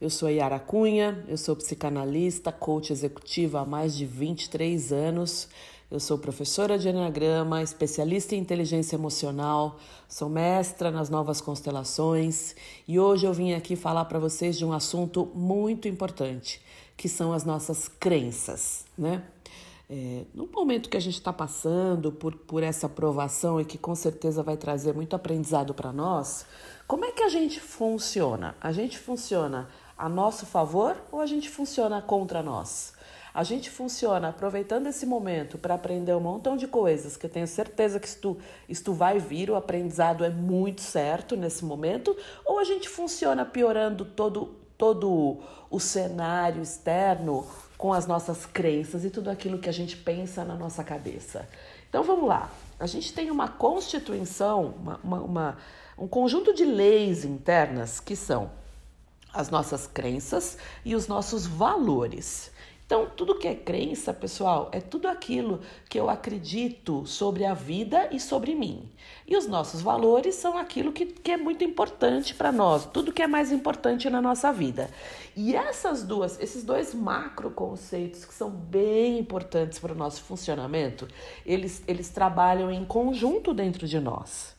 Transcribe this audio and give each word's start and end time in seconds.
Eu 0.00 0.10
sou 0.10 0.30
Yara 0.30 0.60
Cunha, 0.60 1.24
eu 1.26 1.36
sou 1.36 1.56
psicanalista, 1.56 2.52
coach 2.52 2.92
executiva 2.92 3.62
há 3.62 3.64
mais 3.64 3.96
de 3.96 4.06
23 4.06 4.92
anos. 4.92 5.48
Eu 5.90 5.98
sou 5.98 6.16
professora 6.16 6.78
de 6.78 6.88
Enneagrama, 6.88 7.64
especialista 7.64 8.36
em 8.36 8.38
inteligência 8.38 8.94
emocional, 8.94 9.76
sou 10.08 10.28
mestra 10.28 10.92
nas 10.92 11.10
novas 11.10 11.40
constelações 11.40 12.54
e 12.86 13.00
hoje 13.00 13.26
eu 13.26 13.32
vim 13.32 13.54
aqui 13.54 13.74
falar 13.74 14.04
para 14.04 14.20
vocês 14.20 14.56
de 14.56 14.64
um 14.64 14.72
assunto 14.72 15.32
muito 15.34 15.88
importante, 15.88 16.60
que 16.96 17.08
são 17.08 17.32
as 17.32 17.42
nossas 17.42 17.88
crenças, 17.88 18.84
né? 18.96 19.24
É, 19.90 20.26
no 20.34 20.46
momento 20.46 20.90
que 20.90 20.98
a 20.98 21.00
gente 21.00 21.14
está 21.14 21.32
passando 21.32 22.12
por, 22.12 22.34
por 22.34 22.62
essa 22.62 22.86
aprovação 22.86 23.58
e 23.58 23.64
que 23.64 23.78
com 23.78 23.94
certeza 23.94 24.42
vai 24.42 24.56
trazer 24.56 24.94
muito 24.94 25.16
aprendizado 25.16 25.72
para 25.72 25.90
nós, 25.92 26.44
como 26.86 27.06
é 27.06 27.10
que 27.10 27.22
a 27.22 27.28
gente 27.28 27.58
funciona? 27.58 28.54
A 28.60 28.70
gente 28.70 28.98
funciona 28.98 29.66
a 29.98 30.08
nosso 30.08 30.46
favor 30.46 30.96
ou 31.10 31.20
a 31.20 31.26
gente 31.26 31.50
funciona 31.50 32.00
contra 32.00 32.42
nós? 32.42 32.92
A 33.34 33.44
gente 33.44 33.70
funciona 33.70 34.30
aproveitando 34.30 34.86
esse 34.86 35.04
momento 35.04 35.58
para 35.58 35.74
aprender 35.74 36.14
um 36.14 36.20
montão 36.20 36.56
de 36.56 36.66
coisas 36.66 37.16
que 37.16 37.26
eu 37.26 37.30
tenho 37.30 37.46
certeza 37.46 38.00
que 38.00 38.08
isto, 38.08 38.38
isto 38.68 38.92
vai 38.92 39.18
vir, 39.18 39.50
o 39.50 39.56
aprendizado 39.56 40.24
é 40.24 40.30
muito 40.30 40.80
certo 40.80 41.36
nesse 41.36 41.64
momento, 41.64 42.16
ou 42.44 42.58
a 42.58 42.64
gente 42.64 42.88
funciona 42.88 43.44
piorando 43.44 44.04
todo, 44.04 44.56
todo 44.76 45.38
o 45.70 45.78
cenário 45.78 46.62
externo 46.62 47.46
com 47.76 47.92
as 47.92 48.06
nossas 48.06 48.44
crenças 48.44 49.04
e 49.04 49.10
tudo 49.10 49.30
aquilo 49.30 49.58
que 49.58 49.68
a 49.68 49.72
gente 49.72 49.96
pensa 49.96 50.44
na 50.44 50.54
nossa 50.54 50.82
cabeça. 50.82 51.48
Então 51.88 52.02
vamos 52.02 52.28
lá. 52.28 52.50
A 52.80 52.86
gente 52.86 53.12
tem 53.12 53.30
uma 53.30 53.48
constituição, 53.48 54.74
uma, 54.80 55.00
uma, 55.02 55.20
uma, 55.20 55.56
um 55.96 56.08
conjunto 56.08 56.52
de 56.52 56.64
leis 56.64 57.24
internas 57.24 58.00
que 58.00 58.16
são 58.16 58.50
as 59.38 59.50
nossas 59.50 59.86
crenças 59.86 60.58
e 60.84 60.96
os 60.96 61.06
nossos 61.06 61.46
valores. 61.46 62.50
Então, 62.84 63.06
tudo 63.06 63.38
que 63.38 63.46
é 63.46 63.54
crença, 63.54 64.12
pessoal, 64.12 64.68
é 64.72 64.80
tudo 64.80 65.06
aquilo 65.06 65.60
que 65.88 66.00
eu 66.00 66.10
acredito 66.10 67.06
sobre 67.06 67.44
a 67.44 67.54
vida 67.54 68.08
e 68.10 68.18
sobre 68.18 68.52
mim. 68.52 68.90
E 69.28 69.36
os 69.36 69.46
nossos 69.46 69.80
valores 69.80 70.34
são 70.34 70.58
aquilo 70.58 70.90
que, 70.90 71.06
que 71.06 71.30
é 71.30 71.36
muito 71.36 71.62
importante 71.62 72.34
para 72.34 72.50
nós, 72.50 72.86
tudo 72.86 73.12
que 73.12 73.22
é 73.22 73.28
mais 73.28 73.52
importante 73.52 74.10
na 74.10 74.20
nossa 74.20 74.52
vida. 74.52 74.90
E 75.36 75.54
essas 75.54 76.02
duas, 76.02 76.40
esses 76.40 76.64
dois 76.64 76.92
macro 76.92 77.50
conceitos 77.52 78.24
que 78.24 78.34
são 78.34 78.50
bem 78.50 79.20
importantes 79.20 79.78
para 79.78 79.92
o 79.92 79.96
nosso 79.96 80.22
funcionamento, 80.22 81.06
eles, 81.46 81.80
eles 81.86 82.08
trabalham 82.08 82.72
em 82.72 82.84
conjunto 82.84 83.54
dentro 83.54 83.86
de 83.86 84.00
nós. 84.00 84.57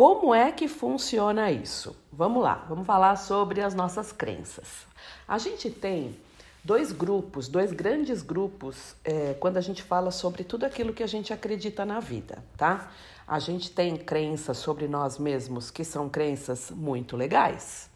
Como 0.00 0.34
é 0.34 0.50
que 0.50 0.66
funciona 0.66 1.52
isso? 1.52 1.94
Vamos 2.10 2.42
lá, 2.42 2.64
vamos 2.66 2.86
falar 2.86 3.16
sobre 3.16 3.60
as 3.60 3.74
nossas 3.74 4.10
crenças. 4.12 4.86
A 5.28 5.36
gente 5.36 5.68
tem 5.68 6.16
dois 6.64 6.90
grupos, 6.90 7.48
dois 7.48 7.70
grandes 7.70 8.22
grupos, 8.22 8.96
é, 9.04 9.34
quando 9.38 9.58
a 9.58 9.60
gente 9.60 9.82
fala 9.82 10.10
sobre 10.10 10.42
tudo 10.42 10.64
aquilo 10.64 10.94
que 10.94 11.02
a 11.02 11.06
gente 11.06 11.34
acredita 11.34 11.84
na 11.84 12.00
vida, 12.00 12.42
tá? 12.56 12.90
A 13.28 13.38
gente 13.38 13.72
tem 13.72 13.94
crenças 13.94 14.56
sobre 14.56 14.88
nós 14.88 15.18
mesmos 15.18 15.70
que 15.70 15.84
são 15.84 16.08
crenças 16.08 16.70
muito 16.70 17.14
legais, 17.14 17.90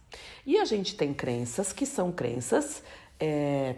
e 0.44 0.58
a 0.58 0.66
gente 0.66 0.94
tem 0.94 1.14
crenças 1.14 1.72
que 1.72 1.86
são 1.86 2.12
crenças 2.12 2.82
é, 3.18 3.76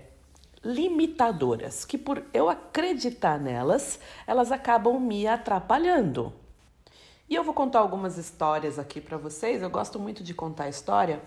limitadoras, 0.65 1.85
que 1.85 1.97
por 1.97 2.25
eu 2.35 2.51
acreditar 2.51 3.39
nelas, 3.39 4.01
elas 4.27 4.51
acabam 4.51 4.99
me 4.99 5.29
atrapalhando. 5.29 6.33
E 7.29 7.35
eu 7.35 7.43
vou 7.43 7.53
contar 7.53 7.81
algumas 7.81 8.17
histórias 8.19 8.79
aqui 8.79 9.01
para 9.01 9.19
vocês. 9.19 9.61
Eu 9.61 9.71
gosto 9.71 9.99
muito 9.99 10.23
de 10.23 10.33
contar 10.33 10.69
história 10.69 11.21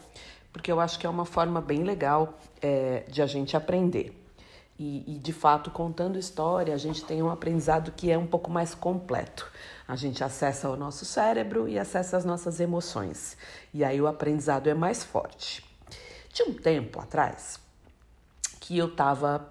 porque 0.52 0.72
eu 0.72 0.80
acho 0.80 0.98
que 0.98 1.06
é 1.06 1.10
uma 1.10 1.26
forma 1.26 1.62
bem 1.62 1.84
legal 1.84 2.38
é, 2.62 3.04
de 3.08 3.22
a 3.22 3.28
gente 3.28 3.56
aprender. 3.56 4.16
E, 4.80 5.16
e, 5.16 5.20
de 5.20 5.34
fato, 5.34 5.70
contando 5.70 6.18
história, 6.18 6.74
a 6.74 6.78
gente 6.78 7.04
tem 7.04 7.22
um 7.22 7.30
aprendizado 7.30 7.92
que 7.92 8.10
é 8.10 8.18
um 8.18 8.26
pouco 8.26 8.50
mais 8.50 8.74
completo. 8.74 9.52
A 9.86 9.96
gente 9.98 10.24
acessa 10.24 10.70
o 10.70 10.78
nosso 10.78 11.04
cérebro 11.04 11.68
e 11.68 11.78
acessa 11.78 12.16
as 12.16 12.24
nossas 12.24 12.62
emoções. 12.62 13.36
E 13.74 13.84
aí 13.84 14.00
o 14.00 14.08
aprendizado 14.08 14.68
é 14.68 14.74
mais 14.74 15.04
forte. 15.04 15.66
Tinha 16.32 16.48
um 16.48 16.54
tempo 16.54 17.02
atrás 17.02 17.60
que 18.62 18.78
eu 18.78 18.88
estava 18.88 19.50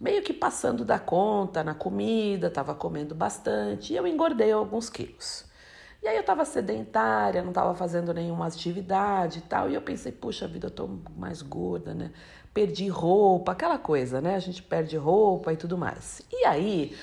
meio 0.00 0.22
que 0.22 0.32
passando 0.32 0.84
da 0.84 0.98
conta 0.98 1.62
na 1.62 1.74
comida, 1.74 2.48
estava 2.48 2.74
comendo 2.74 3.14
bastante 3.14 3.92
e 3.92 3.96
eu 3.96 4.06
engordei 4.06 4.50
alguns 4.50 4.90
quilos. 4.90 5.44
E 6.02 6.08
aí 6.08 6.16
eu 6.16 6.20
estava 6.20 6.44
sedentária, 6.44 7.42
não 7.42 7.50
estava 7.50 7.74
fazendo 7.74 8.12
nenhuma 8.12 8.46
atividade 8.46 9.38
e 9.38 9.42
tal. 9.42 9.70
E 9.70 9.74
eu 9.74 9.82
pensei, 9.82 10.12
puxa 10.12 10.46
vida, 10.46 10.66
eu 10.66 10.70
tô 10.70 10.88
mais 11.16 11.42
gorda, 11.42 11.94
né? 11.94 12.12
Perdi 12.52 12.88
roupa, 12.88 13.52
aquela 13.52 13.78
coisa, 13.78 14.20
né? 14.20 14.34
A 14.34 14.38
gente 14.38 14.62
perde 14.62 14.96
roupa 14.96 15.52
e 15.52 15.56
tudo 15.56 15.76
mais. 15.76 16.22
E 16.30 16.44
aí 16.44 16.96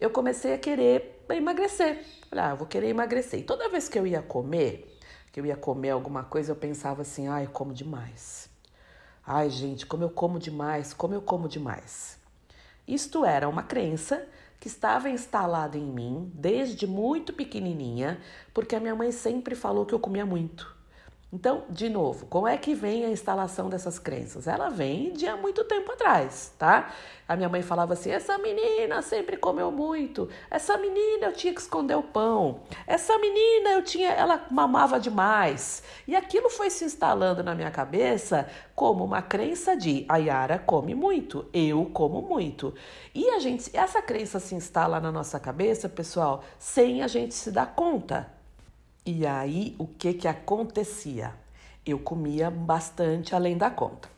eu 0.00 0.10
comecei 0.10 0.54
a 0.54 0.58
querer 0.58 1.24
emagrecer. 1.30 2.04
Falei, 2.28 2.44
ah, 2.44 2.50
eu 2.50 2.56
vou 2.56 2.66
querer 2.66 2.88
emagrecer. 2.88 3.40
E 3.40 3.42
toda 3.42 3.68
vez 3.68 3.88
que 3.88 3.98
eu 3.98 4.06
ia 4.06 4.22
comer, 4.22 4.98
que 5.32 5.40
eu 5.40 5.46
ia 5.46 5.56
comer 5.56 5.90
alguma 5.90 6.24
coisa, 6.24 6.52
eu 6.52 6.56
pensava 6.56 7.02
assim, 7.02 7.28
ai, 7.28 7.44
eu 7.44 7.50
como 7.50 7.72
demais. 7.72 8.48
Ai, 9.26 9.50
gente, 9.50 9.86
como 9.86 10.02
eu 10.02 10.10
como 10.10 10.38
demais, 10.38 10.92
como 10.92 11.14
eu 11.14 11.22
como 11.22 11.48
demais. 11.48 12.18
Isto 12.86 13.24
era 13.24 13.48
uma 13.48 13.62
crença 13.62 14.26
que 14.60 14.68
estava 14.68 15.08
instalado 15.08 15.78
em 15.78 15.84
mim 15.84 16.30
desde 16.34 16.86
muito 16.86 17.32
pequenininha, 17.32 18.20
porque 18.52 18.76
a 18.76 18.80
minha 18.80 18.94
mãe 18.94 19.10
sempre 19.10 19.54
falou 19.54 19.86
que 19.86 19.94
eu 19.94 19.98
comia 19.98 20.26
muito. 20.26 20.79
Então, 21.32 21.62
de 21.70 21.88
novo, 21.88 22.26
como 22.26 22.48
é 22.48 22.56
que 22.56 22.74
vem 22.74 23.04
a 23.04 23.08
instalação 23.08 23.68
dessas 23.68 24.00
crenças? 24.00 24.48
Ela 24.48 24.68
vem 24.68 25.12
de 25.12 25.28
há 25.28 25.36
muito 25.36 25.62
tempo 25.62 25.92
atrás, 25.92 26.52
tá? 26.58 26.92
A 27.28 27.36
minha 27.36 27.48
mãe 27.48 27.62
falava 27.62 27.92
assim: 27.92 28.10
essa 28.10 28.36
menina 28.36 29.00
sempre 29.00 29.36
comeu 29.36 29.70
muito, 29.70 30.28
essa 30.50 30.76
menina 30.76 31.26
eu 31.26 31.32
tinha 31.32 31.54
que 31.54 31.60
esconder 31.60 31.94
o 31.94 32.02
pão, 32.02 32.62
essa 32.84 33.16
menina 33.16 33.70
eu 33.70 33.82
tinha, 33.84 34.10
ela 34.10 34.44
mamava 34.50 34.98
demais. 34.98 35.84
E 36.08 36.16
aquilo 36.16 36.50
foi 36.50 36.68
se 36.68 36.84
instalando 36.84 37.44
na 37.44 37.54
minha 37.54 37.70
cabeça 37.70 38.48
como 38.74 39.04
uma 39.04 39.22
crença 39.22 39.76
de 39.76 40.04
a 40.08 40.16
Yara 40.16 40.58
come 40.58 40.96
muito, 40.96 41.46
eu 41.52 41.86
como 41.92 42.20
muito. 42.20 42.74
E 43.14 43.28
a 43.28 43.38
gente, 43.38 43.70
essa 43.72 44.02
crença 44.02 44.40
se 44.40 44.56
instala 44.56 44.98
na 44.98 45.12
nossa 45.12 45.38
cabeça, 45.38 45.88
pessoal, 45.88 46.42
sem 46.58 47.04
a 47.04 47.06
gente 47.06 47.34
se 47.34 47.52
dar 47.52 47.72
conta. 47.72 48.39
E 49.04 49.26
aí, 49.26 49.74
o 49.78 49.86
que 49.86 50.12
que 50.12 50.28
acontecia? 50.28 51.34
Eu 51.86 51.98
comia 51.98 52.50
bastante 52.50 53.34
além 53.34 53.56
da 53.56 53.70
conta. 53.70 54.08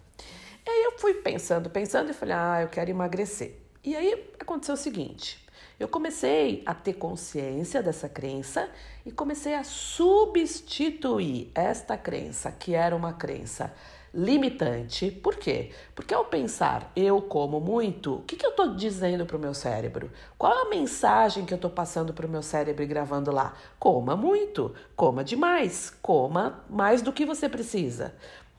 E 0.67 0.71
aí 0.71 0.85
eu 0.85 0.99
fui 0.99 1.15
pensando, 1.15 1.71
pensando 1.71 2.11
e 2.11 2.15
falei: 2.15 2.35
"Ah, 2.35 2.63
eu 2.63 2.69
quero 2.69 2.91
emagrecer". 2.91 3.59
E 3.85 3.97
aí 3.97 4.33
aconteceu 4.39 4.75
o 4.75 4.79
seguinte: 4.79 5.45
eu 5.79 5.89
comecei 5.89 6.63
a 6.65 6.75
ter 6.75 6.95
consciência 6.95 7.83
dessa 7.83 8.09
crença 8.09 8.69
e 9.05 9.11
comecei 9.11 9.55
a 9.55 9.65
substituir 9.65 11.51
esta 11.55 11.97
crença, 11.97 12.53
que 12.53 12.75
era 12.75 12.95
uma 12.95 13.13
crença 13.13 13.75
limitante. 14.15 15.11
Por 15.11 15.37
quê? 15.37 15.71
Porque 15.95 16.13
ao 16.13 16.25
pensar 16.25 16.91
eu 16.95 17.21
como 17.23 17.61
muito, 17.61 18.17
o 18.17 18.23
que, 18.23 18.37
que 18.37 18.45
eu 18.45 18.51
estou 18.51 18.75
dizendo 18.75 19.25
para 19.25 19.37
o 19.37 19.41
meu 19.41 19.55
cérebro? 19.55 20.11
Qual 20.37 20.67
a 20.67 20.69
mensagem 20.69 21.45
que 21.45 21.55
eu 21.55 21.57
estou 21.57 21.71
passando 21.71 22.13
para 22.13 22.27
o 22.27 22.31
meu 22.31 22.43
cérebro 22.43 22.83
e 22.83 22.87
gravando 22.87 23.31
lá? 23.31 23.55
Coma 23.79 24.17
muito, 24.17 24.75
coma 24.95 25.25
demais, 25.25 25.91
coma 26.03 26.65
mais 26.69 27.01
do 27.03 27.13
que 27.13 27.25
você 27.25 27.49
precisa. 27.49 28.15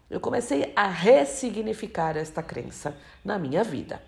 Eu 0.09 0.19
comecei 0.19 0.71
a 0.75 0.87
ressignificar 0.87 2.17
esta 2.17 2.43
crença 2.43 2.95
na 3.23 3.39
minha 3.39 3.63
vida. 3.63 4.01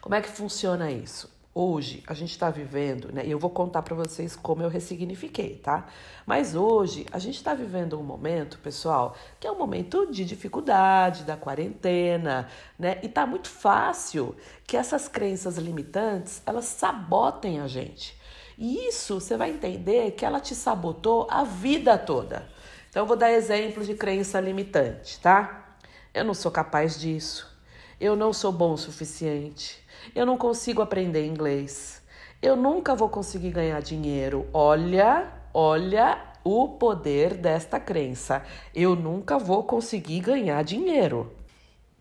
Como 0.00 0.14
é 0.14 0.20
que 0.20 0.28
funciona 0.28 0.90
isso? 0.90 1.35
Hoje 1.58 2.04
a 2.06 2.12
gente 2.12 2.32
está 2.32 2.50
vivendo, 2.50 3.10
né? 3.10 3.24
E 3.24 3.30
eu 3.30 3.38
vou 3.38 3.48
contar 3.48 3.80
para 3.80 3.94
vocês 3.94 4.36
como 4.36 4.62
eu 4.62 4.68
ressignifiquei, 4.68 5.56
tá? 5.56 5.86
Mas 6.26 6.54
hoje 6.54 7.06
a 7.10 7.18
gente 7.18 7.36
está 7.36 7.54
vivendo 7.54 7.98
um 7.98 8.02
momento, 8.02 8.58
pessoal, 8.58 9.16
que 9.40 9.46
é 9.46 9.50
um 9.50 9.56
momento 9.56 10.04
de 10.12 10.22
dificuldade, 10.26 11.24
da 11.24 11.34
quarentena, 11.34 12.46
né? 12.78 12.98
E 13.02 13.08
tá 13.08 13.24
muito 13.24 13.48
fácil 13.48 14.36
que 14.66 14.76
essas 14.76 15.08
crenças 15.08 15.56
limitantes 15.56 16.42
elas 16.44 16.66
sabotem 16.66 17.58
a 17.58 17.66
gente. 17.66 18.20
E 18.58 18.86
isso 18.86 19.18
você 19.18 19.34
vai 19.34 19.48
entender 19.48 20.10
que 20.10 20.26
ela 20.26 20.40
te 20.40 20.54
sabotou 20.54 21.26
a 21.30 21.42
vida 21.42 21.96
toda. 21.96 22.46
Então 22.90 23.04
eu 23.04 23.06
vou 23.06 23.16
dar 23.16 23.32
exemplos 23.32 23.86
de 23.86 23.94
crença 23.94 24.38
limitante, 24.40 25.18
tá? 25.20 25.74
Eu 26.12 26.22
não 26.22 26.34
sou 26.34 26.52
capaz 26.52 27.00
disso. 27.00 27.50
Eu 27.98 28.14
não 28.14 28.30
sou 28.30 28.52
bom 28.52 28.74
o 28.74 28.78
suficiente. 28.78 29.85
Eu 30.14 30.26
não 30.26 30.36
consigo 30.36 30.82
aprender 30.82 31.26
inglês. 31.26 32.02
Eu 32.40 32.54
nunca 32.56 32.94
vou 32.94 33.08
conseguir 33.08 33.50
ganhar 33.50 33.80
dinheiro. 33.80 34.46
Olha, 34.52 35.32
olha 35.52 36.32
o 36.44 36.68
poder 36.68 37.34
desta 37.34 37.80
crença. 37.80 38.44
Eu 38.74 38.94
nunca 38.94 39.38
vou 39.38 39.64
conseguir 39.64 40.20
ganhar 40.20 40.62
dinheiro. 40.62 41.34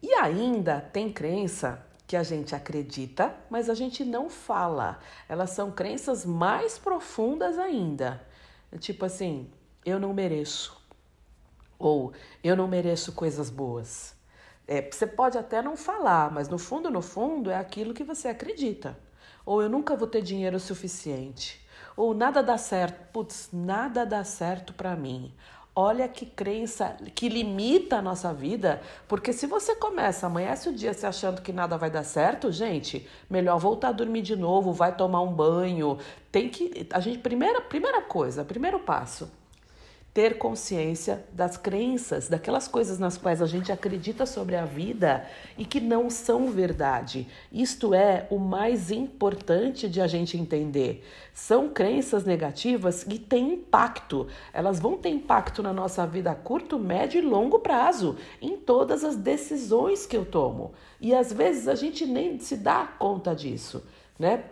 E 0.01 0.13
ainda 0.13 0.81
tem 0.81 1.11
crença 1.11 1.83
que 2.05 2.15
a 2.15 2.21
gente 2.21 2.53
acredita, 2.53 3.35
mas 3.49 3.69
a 3.69 3.73
gente 3.73 4.05
não 4.05 4.29
fala. 4.29 4.99
Elas 5.27 5.49
são 5.49 5.71
crenças 5.71 6.25
mais 6.25 6.77
profundas 6.77 7.57
ainda. 7.57 8.21
Tipo 8.79 9.05
assim, 9.05 9.49
eu 9.83 9.99
não 9.99 10.13
mereço. 10.13 10.79
Ou 11.79 12.13
eu 12.43 12.55
não 12.55 12.67
mereço 12.67 13.13
coisas 13.13 13.49
boas. 13.49 14.14
É, 14.67 14.81
você 14.81 15.05
pode 15.05 15.37
até 15.37 15.61
não 15.61 15.77
falar, 15.77 16.31
mas 16.31 16.49
no 16.49 16.57
fundo, 16.57 16.89
no 16.89 17.01
fundo, 17.01 17.51
é 17.51 17.57
aquilo 17.57 17.93
que 17.93 18.03
você 18.03 18.27
acredita. 18.27 18.97
Ou 19.45 19.61
eu 19.61 19.69
nunca 19.69 19.95
vou 19.95 20.07
ter 20.07 20.21
dinheiro 20.21 20.59
suficiente. 20.59 21.63
Ou 21.95 22.13
nada 22.13 22.41
dá 22.41 22.57
certo. 22.57 23.11
Putz, 23.11 23.49
nada 23.53 24.05
dá 24.05 24.23
certo 24.23 24.73
para 24.73 24.95
mim. 24.95 25.31
Olha 25.77 26.07
que 26.07 26.25
crença 26.25 26.95
que 27.13 27.27
limita 27.27 27.97
a 27.97 28.01
nossa 28.01 28.33
vida, 28.33 28.81
porque 29.09 29.33
se 29.33 29.45
você 29.45 29.75
começa, 29.75 30.25
amanhece 30.25 30.69
o 30.69 30.73
dia 30.73 30.93
se 30.93 31.05
achando 31.05 31.41
que 31.41 31.51
nada 31.51 31.77
vai 31.77 31.91
dar 31.91 32.05
certo, 32.05 32.49
gente, 32.49 33.05
melhor 33.29 33.59
voltar 33.59 33.89
a 33.89 33.91
dormir 33.91 34.21
de 34.21 34.37
novo, 34.37 34.71
vai 34.71 34.95
tomar 34.95 35.21
um 35.21 35.33
banho. 35.33 35.97
Tem 36.31 36.47
que 36.47 36.87
a 36.93 37.01
gente 37.01 37.17
primeira 37.17 37.59
primeira 37.59 38.01
coisa, 38.01 38.45
primeiro 38.45 38.79
passo, 38.79 39.29
ter 40.15 40.37
consciência 40.37 41.25
das 41.33 41.57
crenças, 41.57 42.29
daquelas 42.29 42.69
coisas 42.69 42.97
nas 42.97 43.17
quais 43.17 43.41
a 43.41 43.45
gente 43.45 43.69
acredita 43.69 44.25
sobre 44.25 44.55
a 44.55 44.63
vida 44.63 45.27
e 45.57 45.65
que 45.65 45.81
não 45.81 46.09
são 46.09 46.49
verdade. 46.49 47.27
Isto 47.51 47.93
é 47.93 48.25
o 48.29 48.39
mais 48.39 48.91
importante 48.91 49.89
de 49.89 49.99
a 49.99 50.07
gente 50.07 50.37
entender. 50.37 51.05
São 51.33 51.67
crenças 51.67 52.23
negativas 52.23 53.03
que 53.03 53.19
têm 53.19 53.55
impacto. 53.55 54.25
Elas 54.53 54.79
vão 54.79 54.95
ter 54.95 55.09
impacto 55.09 55.61
na 55.61 55.73
nossa 55.73 56.07
vida 56.07 56.31
a 56.31 56.35
curto, 56.35 56.79
médio 56.79 57.19
e 57.19 57.21
longo 57.21 57.59
prazo, 57.59 58.15
em 58.41 58.55
todas 58.55 59.03
as 59.03 59.17
decisões 59.17 60.05
que 60.05 60.15
eu 60.15 60.23
tomo. 60.23 60.71
E 61.01 61.13
às 61.13 61.33
vezes 61.33 61.67
a 61.67 61.75
gente 61.75 62.05
nem 62.05 62.39
se 62.39 62.55
dá 62.55 62.85
conta 62.85 63.35
disso, 63.35 63.83
né? 64.17 64.45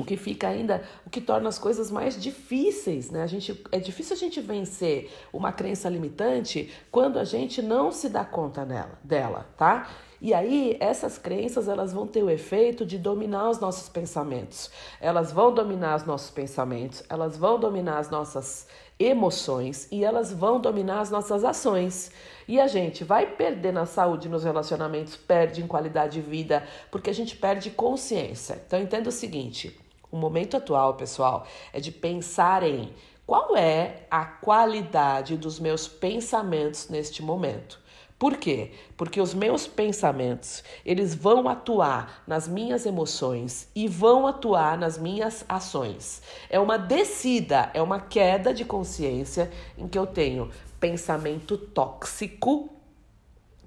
O 0.00 0.04
que 0.04 0.16
fica 0.16 0.48
ainda, 0.48 0.82
o 1.06 1.10
que 1.10 1.20
torna 1.20 1.48
as 1.48 1.58
coisas 1.58 1.90
mais 1.90 2.20
difíceis, 2.20 3.10
né? 3.10 3.22
A 3.22 3.26
gente, 3.26 3.62
é 3.72 3.78
difícil 3.78 4.14
a 4.14 4.18
gente 4.18 4.40
vencer 4.40 5.10
uma 5.32 5.52
crença 5.52 5.88
limitante 5.88 6.72
quando 6.90 7.18
a 7.18 7.24
gente 7.24 7.60
não 7.60 7.90
se 7.90 8.08
dá 8.08 8.24
conta 8.24 8.64
nela, 8.64 8.98
dela, 9.02 9.46
tá? 9.56 9.88
E 10.20 10.34
aí, 10.34 10.76
essas 10.80 11.16
crenças, 11.16 11.68
elas 11.68 11.92
vão 11.92 12.04
ter 12.04 12.24
o 12.24 12.30
efeito 12.30 12.84
de 12.84 12.98
dominar 12.98 13.50
os 13.50 13.60
nossos 13.60 13.88
pensamentos. 13.88 14.68
Elas 15.00 15.30
vão 15.30 15.54
dominar 15.54 15.96
os 15.96 16.04
nossos 16.04 16.30
pensamentos, 16.30 17.04
elas 17.08 17.36
vão 17.36 17.58
dominar 17.58 17.98
as 17.98 18.10
nossas 18.10 18.66
emoções 18.98 19.86
e 19.92 20.04
elas 20.04 20.32
vão 20.32 20.60
dominar 20.60 21.00
as 21.00 21.10
nossas 21.10 21.44
ações. 21.44 22.10
E 22.48 22.58
a 22.58 22.66
gente 22.66 23.04
vai 23.04 23.26
perder 23.26 23.72
na 23.72 23.86
saúde, 23.86 24.28
nos 24.28 24.42
relacionamentos, 24.42 25.16
perde 25.16 25.62
em 25.62 25.68
qualidade 25.68 26.20
de 26.20 26.28
vida, 26.28 26.66
porque 26.90 27.10
a 27.10 27.14
gente 27.14 27.36
perde 27.36 27.70
consciência. 27.70 28.60
Então 28.66 28.80
entenda 28.80 29.08
o 29.10 29.12
seguinte: 29.12 29.78
o 30.10 30.16
momento 30.16 30.56
atual, 30.56 30.94
pessoal, 30.94 31.46
é 31.72 31.80
de 31.80 31.92
pensar 31.92 32.62
em 32.62 32.92
qual 33.26 33.56
é 33.56 34.06
a 34.10 34.24
qualidade 34.24 35.36
dos 35.36 35.60
meus 35.60 35.86
pensamentos 35.86 36.88
neste 36.88 37.22
momento. 37.22 37.78
Por 38.18 38.36
quê? 38.36 38.72
Porque 38.96 39.20
os 39.20 39.32
meus 39.32 39.68
pensamentos, 39.68 40.64
eles 40.84 41.14
vão 41.14 41.48
atuar 41.48 42.24
nas 42.26 42.48
minhas 42.48 42.84
emoções 42.84 43.68
e 43.76 43.86
vão 43.86 44.26
atuar 44.26 44.76
nas 44.76 44.98
minhas 44.98 45.44
ações. 45.48 46.20
É 46.50 46.58
uma 46.58 46.76
descida, 46.76 47.70
é 47.72 47.80
uma 47.80 48.00
queda 48.00 48.52
de 48.52 48.64
consciência 48.64 49.52
em 49.76 49.86
que 49.86 49.96
eu 49.96 50.06
tenho 50.06 50.50
pensamento 50.80 51.56
tóxico 51.56 52.70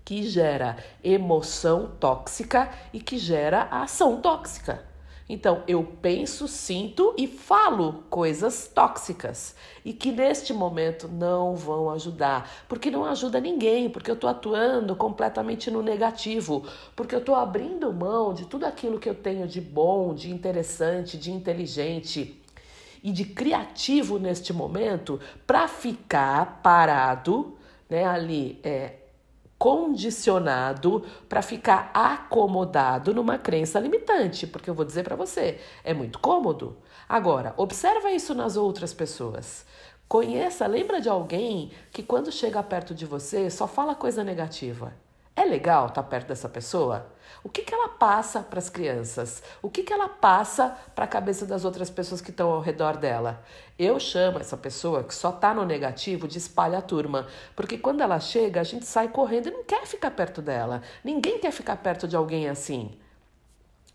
que 0.04 0.24
gera 0.24 0.76
emoção 1.02 1.92
tóxica 1.98 2.70
e 2.92 3.00
que 3.00 3.18
gera 3.18 3.70
ação 3.72 4.20
tóxica. 4.20 4.91
Então, 5.34 5.64
eu 5.66 5.82
penso, 6.02 6.46
sinto 6.46 7.16
e 7.18 7.26
falo 7.26 8.04
coisas 8.10 8.68
tóxicas 8.68 9.56
e 9.86 9.94
que 9.94 10.12
neste 10.12 10.54
momento 10.54 11.08
não 11.08 11.56
vão 11.56 11.90
ajudar, 11.90 12.52
porque 12.68 12.92
não 12.92 13.06
ajuda 13.06 13.40
ninguém, 13.40 13.90
porque 13.90 14.12
eu 14.12 14.16
estou 14.16 14.30
atuando 14.30 14.94
completamente 14.94 15.72
no 15.72 15.82
negativo, 15.82 16.66
porque 16.98 17.16
eu 17.16 17.20
estou 17.20 17.34
abrindo 17.34 17.94
mão 17.94 18.34
de 18.34 18.46
tudo 18.46 18.66
aquilo 18.66 19.00
que 19.00 19.08
eu 19.08 19.16
tenho 19.16 19.48
de 19.48 19.62
bom, 19.62 20.14
de 20.14 20.30
interessante, 20.30 21.18
de 21.18 21.32
inteligente 21.32 22.38
e 23.02 23.10
de 23.10 23.24
criativo 23.24 24.20
neste 24.20 24.52
momento 24.52 25.18
para 25.48 25.66
ficar 25.66 26.60
parado, 26.62 27.58
né, 27.90 28.04
ali 28.04 28.60
é, 28.66 28.96
condicionado 29.62 31.06
para 31.30 31.44
ficar 31.44 31.92
acomodado 31.94 33.14
numa 33.14 33.38
crença 33.38 33.80
limitante, 33.80 34.48
porque 34.48 34.68
eu 34.68 34.74
vou 34.74 34.84
dizer 34.84 35.04
para 35.04 35.16
você, 35.16 35.60
é 35.84 35.94
muito 35.94 36.18
cômodo. 36.18 36.80
Agora, 37.08 37.54
observa 37.56 38.12
isso 38.12 38.34
nas 38.34 38.58
outras 38.58 38.92
pessoas. 38.92 39.64
Conheça, 40.08 40.66
lembra 40.66 41.00
de 41.00 41.08
alguém 41.10 41.72
que 41.92 42.02
quando 42.02 42.32
chega 42.32 42.64
perto 42.64 42.96
de 42.96 43.06
você 43.06 43.52
só 43.52 43.68
fala 43.68 43.94
coisa 43.94 44.24
negativa. 44.24 44.96
É 45.36 45.46
legal 45.46 45.88
estar 45.88 46.04
tá 46.04 46.10
perto 46.10 46.28
dessa 46.28 46.50
pessoa? 46.50 47.12
O 47.44 47.50
que, 47.50 47.64
que 47.64 47.74
ela 47.74 47.88
passa 47.88 48.42
para 48.42 48.60
as 48.60 48.70
crianças? 48.70 49.42
O 49.62 49.70
que, 49.70 49.82
que 49.82 49.94
ela 49.94 50.08
passa 50.08 50.78
para 50.94 51.06
a 51.06 51.08
cabeça 51.08 51.46
das 51.46 51.66
outras 51.66 51.90
pessoas 51.90 52.22
que 52.22 52.30
estão 52.30 52.52
ao 52.52 52.62
redor 52.62 52.98
dela? 52.98 53.44
Eu 53.80 54.00
chamo 54.00 54.38
essa 54.38 54.56
pessoa 54.56 55.04
que 55.04 55.16
só 55.16 55.30
está 55.30 55.54
no 55.54 55.66
negativo 55.66 56.28
de 56.28 56.38
espalha 56.38 56.82
turma, 56.82 57.28
porque 57.56 57.78
quando 57.78 58.02
ela 58.02 58.20
chega, 58.20 58.62
a 58.62 58.64
gente 58.64 58.86
sai 58.86 59.08
correndo 59.08 59.48
e 59.48 59.52
não 59.52 59.64
quer 59.64 59.88
ficar 59.88 60.12
perto 60.12 60.42
dela. 60.42 60.84
Ninguém 61.04 61.40
quer 61.40 61.52
ficar 61.52 61.78
perto 61.78 62.08
de 62.08 62.16
alguém 62.16 62.48
assim. 62.48 63.00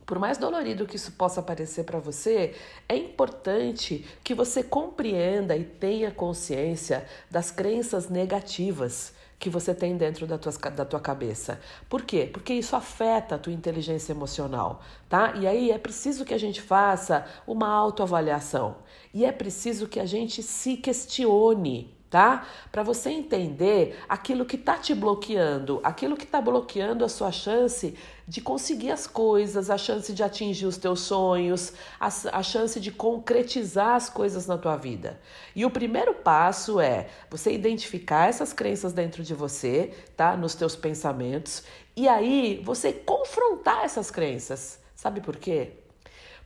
Por 0.05 0.19
mais 0.19 0.39
dolorido 0.39 0.87
que 0.87 0.97
isso 0.97 1.13
possa 1.13 1.43
parecer 1.43 1.85
para 1.85 1.99
você, 1.99 2.55
é 2.89 2.97
importante 2.97 4.07
que 4.25 4.35
você 4.35 4.63
compreenda 4.63 5.57
e 5.57 5.65
tenha 5.65 6.11
consciência 6.11 7.07
das 7.31 7.51
crenças 7.51 8.09
negativas 8.09 9.13
que 9.39 9.51
você 9.51 9.75
tem 9.75 9.97
dentro 9.97 10.27
da 10.27 10.39
tua, 10.39 10.53
da 10.71 10.85
tua 10.85 11.01
cabeça. 11.01 11.61
Por 11.89 12.03
quê? 12.03 12.29
Porque 12.33 12.55
isso 12.55 12.75
afeta 12.75 13.35
a 13.35 13.39
tua 13.39 13.53
inteligência 13.53 14.13
emocional, 14.13 14.81
tá? 15.09 15.35
E 15.37 15.47
aí 15.47 15.71
é 15.71 15.79
preciso 15.79 16.25
que 16.25 16.35
a 16.35 16.39
gente 16.39 16.61
faça 16.61 17.27
uma 17.47 17.69
autoavaliação. 17.69 18.77
E 19.13 19.25
é 19.25 19.33
preciso 19.33 19.89
que 19.89 20.01
a 20.01 20.07
gente 20.07 20.43
se 20.43 20.77
questione 20.77 21.95
tá? 22.09 22.47
Para 22.71 22.83
você 22.83 23.11
entender 23.11 23.99
aquilo 24.09 24.47
que 24.47 24.57
está 24.57 24.79
te 24.79 24.95
bloqueando, 24.95 25.81
aquilo 25.83 26.17
que 26.17 26.25
está 26.25 26.41
bloqueando 26.41 27.05
a 27.05 27.09
sua 27.09 27.33
chance 27.33 27.97
de 28.29 28.41
conseguir 28.41 28.91
as 28.91 29.07
coisas, 29.07 29.71
a 29.71 29.79
chance 29.79 30.13
de 30.13 30.23
atingir 30.23 30.67
os 30.67 30.77
teus 30.77 31.01
sonhos, 31.01 31.73
a, 32.01 32.09
a 32.33 32.43
chance 32.43 32.81
de 32.81 32.91
concretizar 32.91 33.95
as 33.95 34.11
coisas 34.11 34.47
na 34.47 34.59
tua 34.59 34.77
vida. 34.77 35.21
E 35.55 35.65
o 35.65 35.71
primeiro 35.71 36.13
passo 36.13 36.81
é 36.81 37.09
você 37.31 37.53
identificar 37.53 38.29
essas 38.29 38.53
crenças 38.53 38.93
dentro 38.93 39.23
de 39.23 39.33
você, 39.33 39.93
tá? 40.17 40.37
Nos 40.37 40.55
teus 40.55 40.75
pensamentos, 40.75 41.63
e 41.95 42.09
aí 42.09 42.61
você 42.65 42.93
confrontar 42.93 43.85
essas 43.85 44.11
crenças. 44.11 44.79
Sabe 44.95 45.21
por 45.21 45.37
quê? 45.37 45.75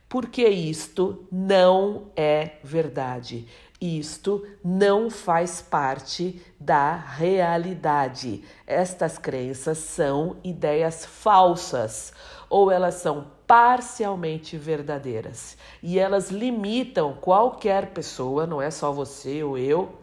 Porque 0.07 0.47
isto 0.47 1.25
não 1.31 2.11
é 2.15 2.57
verdade. 2.63 3.47
Isto 3.81 4.45
não 4.63 5.09
faz 5.09 5.59
parte 5.59 6.39
da 6.59 6.95
realidade. 6.95 8.43
Estas 8.67 9.17
crenças 9.17 9.79
são 9.79 10.37
ideias 10.43 11.03
falsas 11.03 12.13
ou 12.47 12.69
elas 12.69 12.95
são 12.95 13.31
parcialmente 13.47 14.55
verdadeiras 14.55 15.57
e 15.81 15.97
elas 15.97 16.29
limitam 16.29 17.15
qualquer 17.19 17.87
pessoa, 17.87 18.45
não 18.45 18.61
é 18.61 18.69
só 18.69 18.91
você 18.91 19.43
ou 19.43 19.57
eu, 19.57 19.97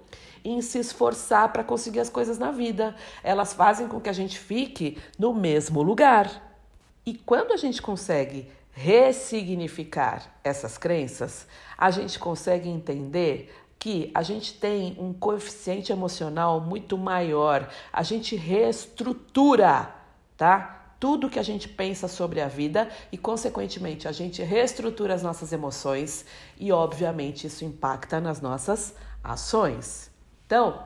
em 0.45 0.61
se 0.61 0.81
esforçar 0.81 1.53
para 1.53 1.63
conseguir 1.63 2.01
as 2.01 2.11
coisas 2.11 2.37
na 2.37 2.51
vida. 2.51 2.97
Elas 3.23 3.53
fazem 3.53 3.87
com 3.87 4.01
que 4.01 4.09
a 4.09 4.13
gente 4.13 4.41
fique 4.41 4.99
no 5.17 5.33
mesmo 5.33 5.83
lugar. 5.83 6.43
E 7.07 7.15
quando 7.15 7.53
a 7.53 7.57
gente 7.57 7.81
consegue 7.81 8.51
ressignificar 8.73 10.39
essas 10.43 10.77
crenças, 10.77 11.47
a 11.77 11.91
gente 11.91 12.19
consegue 12.19 12.69
entender 12.69 13.53
que 13.79 14.11
a 14.15 14.23
gente 14.23 14.55
tem 14.55 14.97
um 14.99 15.13
coeficiente 15.13 15.93
emocional 15.93 16.61
muito 16.61 16.99
maior, 16.99 17.69
a 17.93 18.03
gente 18.03 18.35
reestrutura, 18.35 19.95
tá? 20.37 20.75
Tudo 20.99 21.31
que 21.31 21.39
a 21.39 21.45
gente 21.45 21.69
pensa 21.69 22.09
sobre 22.09 22.41
a 22.41 22.49
vida 22.49 22.89
e, 23.13 23.17
consequentemente, 23.17 24.09
a 24.09 24.13
gente 24.13 24.43
reestrutura 24.43 25.15
as 25.15 25.23
nossas 25.23 25.53
emoções 25.53 26.25
e, 26.59 26.73
obviamente, 26.73 27.47
isso 27.47 27.65
impacta 27.65 28.21
nas 28.21 28.41
nossas 28.41 28.95
ações. 29.23 30.11
Então, 30.45 30.83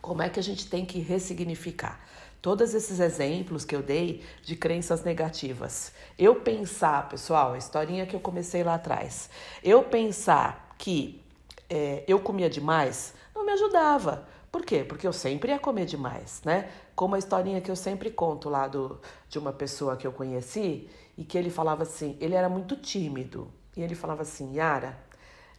como 0.00 0.22
é 0.22 0.28
que 0.28 0.40
a 0.40 0.42
gente 0.42 0.68
tem 0.68 0.84
que 0.84 0.98
ressignificar? 0.98 2.00
Todos 2.42 2.74
esses 2.74 2.98
exemplos 2.98 3.64
que 3.64 3.74
eu 3.74 3.82
dei 3.82 4.22
de 4.42 4.56
crenças 4.56 5.04
negativas. 5.04 5.92
Eu 6.18 6.36
pensar, 6.36 7.08
pessoal, 7.08 7.52
a 7.52 7.58
historinha 7.58 8.06
que 8.06 8.14
eu 8.14 8.20
comecei 8.20 8.64
lá 8.64 8.74
atrás. 8.74 9.30
Eu 9.62 9.84
pensar 9.84 10.74
que 10.76 11.20
é, 11.68 12.04
eu 12.06 12.20
comia 12.20 12.48
demais, 12.50 13.14
não 13.34 13.44
me 13.44 13.52
ajudava. 13.52 14.26
Por 14.50 14.64
quê? 14.64 14.84
Porque 14.84 15.06
eu 15.06 15.12
sempre 15.12 15.52
ia 15.52 15.58
comer 15.58 15.84
demais, 15.86 16.40
né? 16.44 16.70
Como 16.94 17.14
a 17.14 17.18
historinha 17.18 17.60
que 17.60 17.70
eu 17.70 17.76
sempre 17.76 18.10
conto 18.10 18.48
lá 18.48 18.66
do, 18.68 19.00
de 19.28 19.38
uma 19.38 19.52
pessoa 19.52 19.96
que 19.96 20.06
eu 20.06 20.12
conheci 20.12 20.88
e 21.16 21.24
que 21.24 21.36
ele 21.36 21.50
falava 21.50 21.82
assim, 21.82 22.16
ele 22.20 22.34
era 22.34 22.48
muito 22.48 22.76
tímido. 22.76 23.52
E 23.76 23.82
ele 23.82 23.94
falava 23.94 24.22
assim, 24.22 24.54
Yara, 24.54 24.98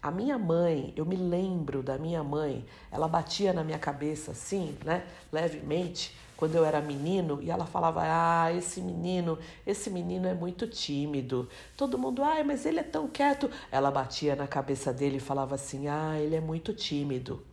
A 0.01 0.11
minha 0.11 0.37
mãe, 0.37 0.93
eu 0.95 1.05
me 1.05 1.15
lembro 1.15 1.81
da 1.83 1.97
minha 1.97 2.23
mãe, 2.23 2.65
ela 2.91 3.07
batia 3.07 3.51
na 3.51 3.63
minha 3.63 3.79
cabeça 3.79 4.31
assim, 4.31 4.77
né, 4.85 5.05
levemente, 5.31 6.15
quando 6.37 6.55
eu 6.55 6.63
era 6.63 6.79
menino, 6.79 7.41
e 7.41 7.49
ela 7.49 7.65
falava: 7.65 8.01
"Ah, 8.05 8.53
esse 8.53 8.79
menino, 8.79 9.37
esse 9.65 9.89
menino 9.89 10.27
é 10.27 10.33
muito 10.33 10.67
tímido". 10.67 11.49
Todo 11.75 11.97
mundo: 11.97 12.23
"Ah, 12.23 12.43
mas 12.45 12.65
ele 12.65 12.79
é 12.79 12.83
tão 12.83 13.07
quieto". 13.07 13.49
Ela 13.71 13.91
batia 13.91 14.35
na 14.35 14.47
cabeça 14.47 14.93
dele 14.93 15.17
e 15.17 15.19
falava 15.19 15.55
assim: 15.55 15.87
"Ah, 15.87 16.17
ele 16.19 16.35
é 16.35 16.41
muito 16.41 16.73
tímido". 16.73 17.43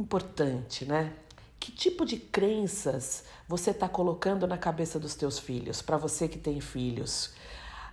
Importante, 0.00 0.84
né? 0.84 1.12
Que 1.60 1.70
tipo 1.70 2.04
de 2.04 2.16
crenças 2.16 3.24
você 3.46 3.70
está 3.70 3.88
colocando 3.88 4.46
na 4.48 4.58
cabeça 4.58 4.98
dos 4.98 5.14
teus 5.14 5.38
filhos? 5.38 5.80
Para 5.80 5.96
você 5.96 6.26
que 6.26 6.38
tem 6.38 6.60
filhos, 6.60 7.34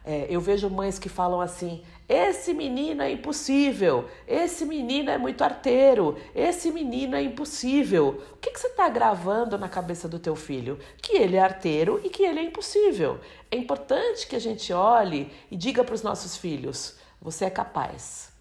é, 0.06 0.28
eu 0.30 0.40
vejo 0.40 0.70
mães 0.70 0.98
que 0.98 1.10
falam 1.10 1.42
assim: 1.42 1.84
esse 2.08 2.54
menino 2.54 3.02
é 3.02 3.12
impossível, 3.12 4.10
esse 4.28 4.66
menino 4.66 5.12
é 5.12 5.18
muito 5.18 5.44
arteiro, 5.44 6.18
esse 6.34 6.72
menino 6.72 7.16
é 7.16 7.22
impossível. 7.22 8.24
O 8.34 8.38
que, 8.38 8.52
que 8.52 8.60
você 8.60 8.68
está 8.68 8.90
gravando 8.90 9.58
na 9.58 9.70
cabeça 9.70 10.08
do 10.08 10.18
teu 10.18 10.36
filho? 10.36 10.80
Que 11.02 11.18
ele 11.18 11.36
é 11.36 11.40
arteiro 11.40 12.02
e 12.04 12.10
que 12.10 12.24
ele 12.24 12.40
é 12.40 12.44
impossível. 12.44 13.20
É 13.52 13.56
importante 13.56 14.28
que 14.28 14.36
a 14.36 14.40
gente 14.40 14.74
olhe 14.74 15.32
e 15.52 15.56
diga 15.56 15.84
para 15.84 15.96
os 15.96 16.02
nossos 16.02 16.36
filhos: 16.36 16.98
você 17.22 17.46
é 17.46 17.50
capaz, 17.50 18.32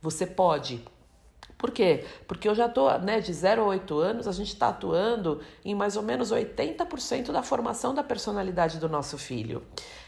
você 0.00 0.26
pode. 0.26 0.84
Por 1.64 1.70
quê? 1.70 2.04
Porque 2.28 2.46
eu 2.46 2.54
já 2.54 2.66
estou, 2.66 2.98
né, 2.98 3.20
de 3.20 3.32
0 3.32 3.62
a 3.62 3.64
8 3.64 3.98
anos, 3.98 4.28
a 4.28 4.32
gente 4.32 4.48
está 4.48 4.68
atuando 4.68 5.40
em 5.64 5.74
mais 5.74 5.96
ou 5.96 6.02
menos 6.02 6.30
80% 6.30 7.32
da 7.32 7.42
formação 7.42 7.94
da 7.94 8.02
personalidade 8.02 8.78
do 8.78 8.86
nosso 8.86 9.16
filho. 9.16 9.62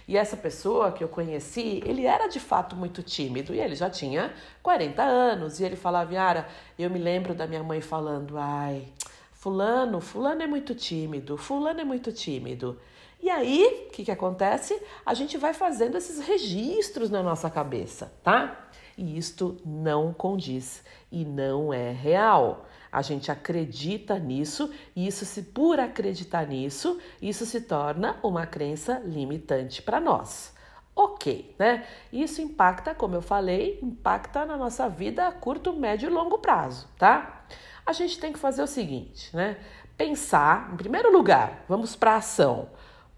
E 0.07 0.19
essa 0.19 0.37
pessoa 0.37 0.93
que 0.93 1.03
eu 1.03 1.09
conheci, 1.09 1.83
ele 1.87 2.05
era 2.05 2.29
de 2.29 2.39
fato 2.39 2.77
muito 2.77 3.03
tímido 3.03 3.55
e 3.55 3.59
ele 3.59 3.75
já 3.75 3.89
tinha 3.89 4.35
40 4.63 5.03
anos. 5.03 5.59
E 5.59 5.65
ele 5.65 5.77
falava, 5.77 6.13
Yara, 6.13 6.47
eu 6.79 6.91
me 6.91 6.99
lembro 6.99 7.35
da 7.35 7.47
minha 7.47 7.63
mãe 7.63 7.81
falando, 7.81 8.37
ai, 8.37 8.89
fulano, 9.33 9.99
fulano 9.99 10.43
é 10.43 10.47
muito 10.47 10.75
tímido, 10.75 11.39
fulano 11.39 11.81
é 11.81 11.85
muito 11.85 12.13
tímido. 12.13 12.79
E 13.23 13.31
aí, 13.31 13.87
o 13.89 13.93
que, 13.93 14.05
que 14.05 14.11
acontece? 14.11 14.79
A 15.07 15.15
gente 15.15 15.39
vai 15.39 15.55
fazendo 15.55 15.97
esses 15.97 16.21
registros 16.21 17.09
na 17.09 17.23
nossa 17.23 17.49
cabeça, 17.49 18.13
tá? 18.23 18.67
E 18.97 19.19
isto 19.19 19.59
não 19.65 20.13
condiz 20.13 20.83
e 21.13 21.25
não 21.25 21.73
é 21.73 21.93
real. 21.93 22.67
A 22.91 23.03
gente 23.03 23.31
acredita 23.31 24.19
nisso 24.19 24.73
e 24.95 25.07
isso 25.07 25.27
se 25.27 25.43
por 25.43 25.79
acreditar 25.79 26.47
nisso, 26.47 26.99
isso 27.21 27.45
se 27.45 27.61
torna 27.61 28.19
uma 28.23 28.47
crença 28.47 28.99
limitante 29.05 29.83
para 29.83 30.01
nós. 30.01 30.55
Ok, 30.95 31.55
né? 31.59 31.87
Isso 32.11 32.41
impacta, 32.41 32.95
como 32.95 33.15
eu 33.15 33.21
falei, 33.21 33.79
impacta 33.83 34.47
na 34.47 34.57
nossa 34.57 34.89
vida 34.89 35.29
a 35.29 35.33
curto, 35.33 35.75
médio 35.75 36.09
e 36.09 36.13
longo 36.13 36.39
prazo, 36.39 36.89
tá? 36.99 37.45
A 37.85 37.93
gente 37.93 38.19
tem 38.19 38.33
que 38.33 38.39
fazer 38.39 38.63
o 38.63 38.67
seguinte, 38.67 39.37
né? 39.37 39.59
Pensar, 39.95 40.73
em 40.73 40.77
primeiro 40.77 41.13
lugar, 41.13 41.65
vamos 41.69 41.95
para 41.95 42.13
a 42.13 42.17
ação. 42.17 42.71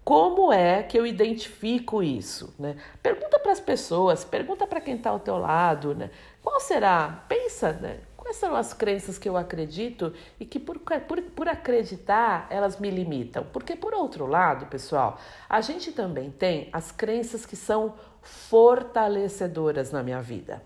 Como 0.09 0.51
é 0.51 0.81
que 0.81 0.97
eu 0.97 1.05
identifico 1.05 2.01
isso? 2.01 2.51
Né? 2.57 2.75
Pergunta 2.99 3.37
para 3.37 3.51
as 3.51 3.59
pessoas, 3.59 4.25
pergunta 4.25 4.65
para 4.65 4.81
quem 4.81 4.95
está 4.95 5.11
ao 5.11 5.19
teu 5.19 5.37
lado, 5.37 5.93
né? 5.93 6.09
Qual 6.41 6.59
será? 6.59 7.23
Pensa, 7.29 7.73
né? 7.73 7.99
Quais 8.17 8.35
são 8.37 8.55
as 8.55 8.73
crenças 8.73 9.19
que 9.19 9.29
eu 9.29 9.37
acredito 9.37 10.11
e 10.39 10.45
que, 10.45 10.59
por, 10.59 10.79
por, 10.79 11.21
por 11.21 11.47
acreditar, 11.47 12.47
elas 12.49 12.79
me 12.79 12.89
limitam? 12.89 13.45
Porque, 13.53 13.75
por 13.75 13.93
outro 13.93 14.25
lado, 14.25 14.65
pessoal, 14.65 15.19
a 15.47 15.61
gente 15.61 15.91
também 15.91 16.31
tem 16.31 16.69
as 16.73 16.91
crenças 16.91 17.45
que 17.45 17.55
são 17.55 17.93
fortalecedoras 18.23 19.91
na 19.91 20.01
minha 20.01 20.23
vida. 20.23 20.59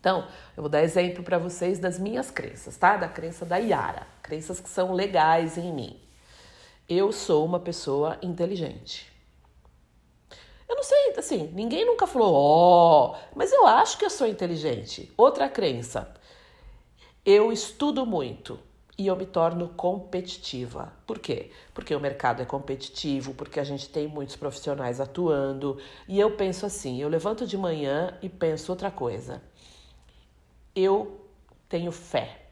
Então, 0.00 0.26
eu 0.56 0.62
vou 0.62 0.70
dar 0.70 0.82
exemplo 0.82 1.22
para 1.22 1.36
vocês 1.36 1.78
das 1.78 1.98
minhas 1.98 2.30
crenças, 2.30 2.74
tá? 2.78 2.96
Da 2.96 3.06
crença 3.06 3.44
da 3.44 3.58
Yara, 3.58 4.06
crenças 4.22 4.60
que 4.60 4.68
são 4.70 4.94
legais 4.94 5.58
em 5.58 5.74
mim. 5.74 6.05
Eu 6.88 7.12
sou 7.12 7.44
uma 7.44 7.58
pessoa 7.58 8.18
inteligente. 8.22 9.10
Eu 10.68 10.76
não 10.76 10.82
sei, 10.82 11.14
assim, 11.16 11.50
ninguém 11.52 11.84
nunca 11.84 12.06
falou, 12.06 12.32
ó, 12.34 13.12
oh, 13.12 13.16
mas 13.34 13.52
eu 13.52 13.66
acho 13.66 13.98
que 13.98 14.04
eu 14.04 14.10
sou 14.10 14.26
inteligente. 14.26 15.12
Outra 15.16 15.48
crença, 15.48 16.12
eu 17.24 17.52
estudo 17.52 18.04
muito 18.04 18.58
e 18.98 19.06
eu 19.06 19.16
me 19.16 19.26
torno 19.26 19.68
competitiva. 19.70 20.92
Por 21.06 21.18
quê? 21.18 21.50
Porque 21.74 21.94
o 21.94 22.00
mercado 22.00 22.42
é 22.42 22.44
competitivo, 22.44 23.34
porque 23.34 23.60
a 23.60 23.64
gente 23.64 23.88
tem 23.88 24.08
muitos 24.08 24.36
profissionais 24.36 25.00
atuando 25.00 25.78
e 26.08 26.18
eu 26.18 26.36
penso 26.36 26.64
assim: 26.66 27.00
eu 27.00 27.08
levanto 27.08 27.46
de 27.46 27.56
manhã 27.56 28.16
e 28.22 28.28
penso 28.28 28.72
outra 28.72 28.90
coisa. 28.90 29.42
Eu 30.74 31.20
tenho 31.68 31.92
fé 31.92 32.46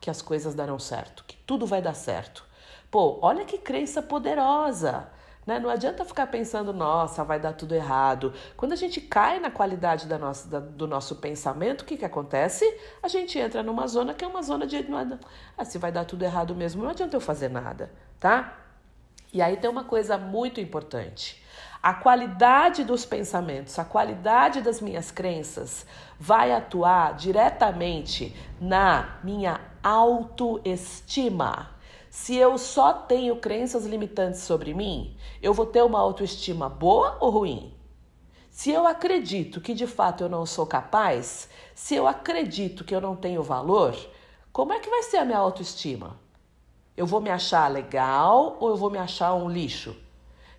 que 0.00 0.10
as 0.10 0.22
coisas 0.22 0.54
darão 0.54 0.78
certo, 0.78 1.24
que 1.26 1.36
tudo 1.36 1.66
vai 1.66 1.82
dar 1.82 1.94
certo. 1.94 2.47
Pô, 2.90 3.18
olha 3.22 3.44
que 3.44 3.58
crença 3.58 4.00
poderosa! 4.00 5.08
Né? 5.48 5.58
Não 5.58 5.70
adianta 5.70 6.04
ficar 6.04 6.26
pensando, 6.26 6.74
nossa, 6.74 7.24
vai 7.24 7.40
dar 7.40 7.54
tudo 7.54 7.74
errado. 7.74 8.34
Quando 8.54 8.72
a 8.72 8.76
gente 8.76 9.00
cai 9.00 9.40
na 9.40 9.50
qualidade 9.50 10.06
da 10.06 10.18
nossa, 10.18 10.46
da, 10.46 10.60
do 10.60 10.86
nosso 10.86 11.16
pensamento, 11.16 11.80
o 11.80 11.84
que, 11.86 11.96
que 11.96 12.04
acontece? 12.04 12.66
A 13.02 13.08
gente 13.08 13.38
entra 13.38 13.62
numa 13.62 13.86
zona 13.86 14.12
que 14.12 14.22
é 14.22 14.28
uma 14.28 14.42
zona 14.42 14.66
de. 14.66 14.76
Ah, 15.56 15.64
se 15.64 15.78
vai 15.78 15.90
dar 15.90 16.04
tudo 16.04 16.22
errado 16.22 16.54
mesmo, 16.54 16.82
não 16.82 16.90
adianta 16.90 17.16
eu 17.16 17.20
fazer 17.20 17.48
nada, 17.48 17.90
tá? 18.20 18.58
E 19.32 19.40
aí 19.40 19.56
tem 19.56 19.70
uma 19.70 19.84
coisa 19.84 20.18
muito 20.18 20.60
importante. 20.60 21.42
A 21.82 21.94
qualidade 21.94 22.84
dos 22.84 23.06
pensamentos, 23.06 23.78
a 23.78 23.86
qualidade 23.86 24.60
das 24.60 24.82
minhas 24.82 25.10
crenças 25.10 25.86
vai 26.20 26.52
atuar 26.52 27.14
diretamente 27.14 28.36
na 28.60 29.18
minha 29.24 29.60
autoestima. 29.82 31.77
Se 32.10 32.36
eu 32.36 32.56
só 32.56 32.92
tenho 32.92 33.36
crenças 33.36 33.84
limitantes 33.84 34.40
sobre 34.40 34.72
mim, 34.72 35.16
eu 35.42 35.52
vou 35.52 35.66
ter 35.66 35.82
uma 35.82 36.00
autoestima 36.00 36.68
boa 36.68 37.16
ou 37.20 37.30
ruim? 37.30 37.74
Se 38.50 38.70
eu 38.70 38.86
acredito 38.86 39.60
que 39.60 39.74
de 39.74 39.86
fato 39.86 40.24
eu 40.24 40.28
não 40.28 40.44
sou 40.44 40.66
capaz, 40.66 41.48
se 41.74 41.94
eu 41.94 42.08
acredito 42.08 42.82
que 42.82 42.94
eu 42.94 43.00
não 43.00 43.14
tenho 43.14 43.42
valor, 43.42 43.94
como 44.52 44.72
é 44.72 44.80
que 44.80 44.90
vai 44.90 45.02
ser 45.02 45.18
a 45.18 45.24
minha 45.24 45.38
autoestima? 45.38 46.18
Eu 46.96 47.06
vou 47.06 47.20
me 47.20 47.30
achar 47.30 47.70
legal 47.70 48.56
ou 48.58 48.70
eu 48.70 48.76
vou 48.76 48.90
me 48.90 48.98
achar 48.98 49.34
um 49.34 49.48
lixo? 49.48 49.96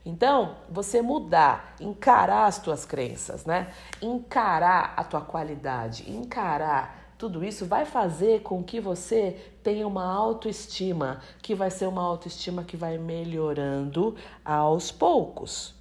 Então, 0.06 0.56
você 0.70 1.02
mudar, 1.02 1.76
encarar 1.80 2.46
as 2.46 2.58
tuas 2.58 2.86
crenças, 2.86 3.46
né? 3.46 3.74
Encarar 4.02 4.94
a 4.96 5.04
tua 5.04 5.22
qualidade, 5.22 6.10
encarar 6.10 6.99
tudo 7.20 7.44
isso 7.44 7.66
vai 7.66 7.84
fazer 7.84 8.44
com 8.44 8.64
que 8.64 8.80
você 8.80 9.52
tenha 9.62 9.86
uma 9.86 10.06
autoestima, 10.06 11.22
que 11.42 11.54
vai 11.54 11.70
ser 11.70 11.86
uma 11.86 12.02
autoestima 12.02 12.64
que 12.64 12.78
vai 12.78 12.98
melhorando 12.98 14.16
aos 14.44 14.90
poucos. 14.90 15.76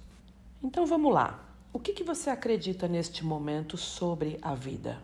Então 0.61 0.85
vamos 0.85 1.13
lá. 1.13 1.39
O 1.71 1.79
que, 1.79 1.93
que 1.93 2.03
você 2.03 2.29
acredita 2.29 2.89
neste 2.89 3.23
momento 3.23 3.77
sobre 3.77 4.37
a 4.41 4.53
vida? 4.53 5.01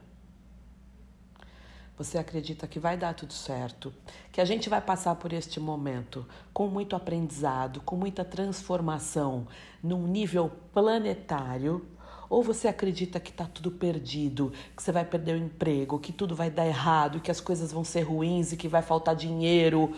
Você 1.97 2.17
acredita 2.17 2.67
que 2.67 2.79
vai 2.79 2.97
dar 2.97 3.13
tudo 3.13 3.31
certo, 3.31 3.93
que 4.29 4.41
a 4.41 4.45
gente 4.45 4.67
vai 4.67 4.81
passar 4.81 5.15
por 5.15 5.31
este 5.31 5.57
momento 5.61 6.27
com 6.53 6.67
muito 6.67 6.97
aprendizado, 6.97 7.79
com 7.79 7.95
muita 7.95 8.25
transformação 8.25 9.47
num 9.81 10.05
nível 10.05 10.51
planetário 10.73 11.87
ou 12.29 12.43
você 12.43 12.67
acredita 12.67 13.19
que 13.19 13.31
está 13.31 13.45
tudo 13.45 13.71
perdido, 13.71 14.51
que 14.75 14.81
você 14.81 14.91
vai 14.91 15.05
perder 15.05 15.35
o 15.35 15.43
emprego, 15.43 15.99
que 15.99 16.11
tudo 16.11 16.35
vai 16.35 16.49
dar 16.49 16.65
errado, 16.65 17.19
que 17.19 17.31
as 17.31 17.39
coisas 17.39 17.71
vão 17.71 17.83
ser 17.83 18.01
ruins 18.01 18.51
e 18.51 18.57
que 18.57 18.67
vai 18.67 18.81
faltar 18.81 19.15
dinheiro? 19.15 19.93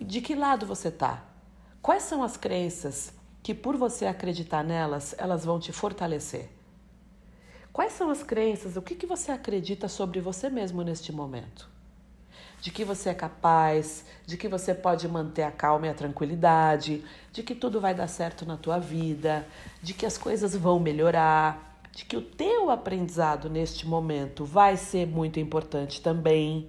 De 0.00 0.20
que 0.20 0.34
lado 0.34 0.66
você 0.66 0.88
está? 0.88 1.24
Quais 1.80 2.02
são 2.02 2.22
as 2.22 2.36
crenças 2.36 3.12
que, 3.42 3.54
por 3.54 3.76
você 3.76 4.06
acreditar 4.06 4.62
nelas, 4.62 5.14
elas 5.18 5.44
vão 5.44 5.58
te 5.58 5.72
fortalecer? 5.72 6.50
Quais 7.72 7.92
são 7.92 8.10
as 8.10 8.22
crenças? 8.22 8.76
O 8.76 8.82
que, 8.82 8.94
que 8.94 9.06
você 9.06 9.30
acredita 9.30 9.88
sobre 9.88 10.20
você 10.20 10.50
mesmo 10.50 10.82
neste 10.82 11.12
momento? 11.12 11.77
De 12.60 12.70
que 12.70 12.84
você 12.84 13.10
é 13.10 13.14
capaz, 13.14 14.04
de 14.26 14.36
que 14.36 14.48
você 14.48 14.74
pode 14.74 15.06
manter 15.08 15.42
a 15.42 15.50
calma 15.50 15.86
e 15.86 15.90
a 15.90 15.94
tranquilidade, 15.94 17.04
de 17.32 17.42
que 17.42 17.54
tudo 17.54 17.80
vai 17.80 17.94
dar 17.94 18.08
certo 18.08 18.44
na 18.44 18.56
tua 18.56 18.78
vida, 18.78 19.46
de 19.82 19.94
que 19.94 20.04
as 20.04 20.18
coisas 20.18 20.54
vão 20.56 20.80
melhorar, 20.80 21.80
de 21.92 22.04
que 22.04 22.16
o 22.16 22.22
teu 22.22 22.70
aprendizado 22.70 23.48
neste 23.48 23.86
momento 23.86 24.44
vai 24.44 24.76
ser 24.76 25.06
muito 25.06 25.38
importante 25.38 26.00
também. 26.00 26.68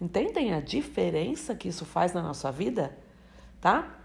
Entendem 0.00 0.52
a 0.52 0.60
diferença 0.60 1.54
que 1.54 1.68
isso 1.68 1.84
faz 1.84 2.12
na 2.12 2.22
nossa 2.22 2.50
vida? 2.50 2.96
Tá? 3.60 3.98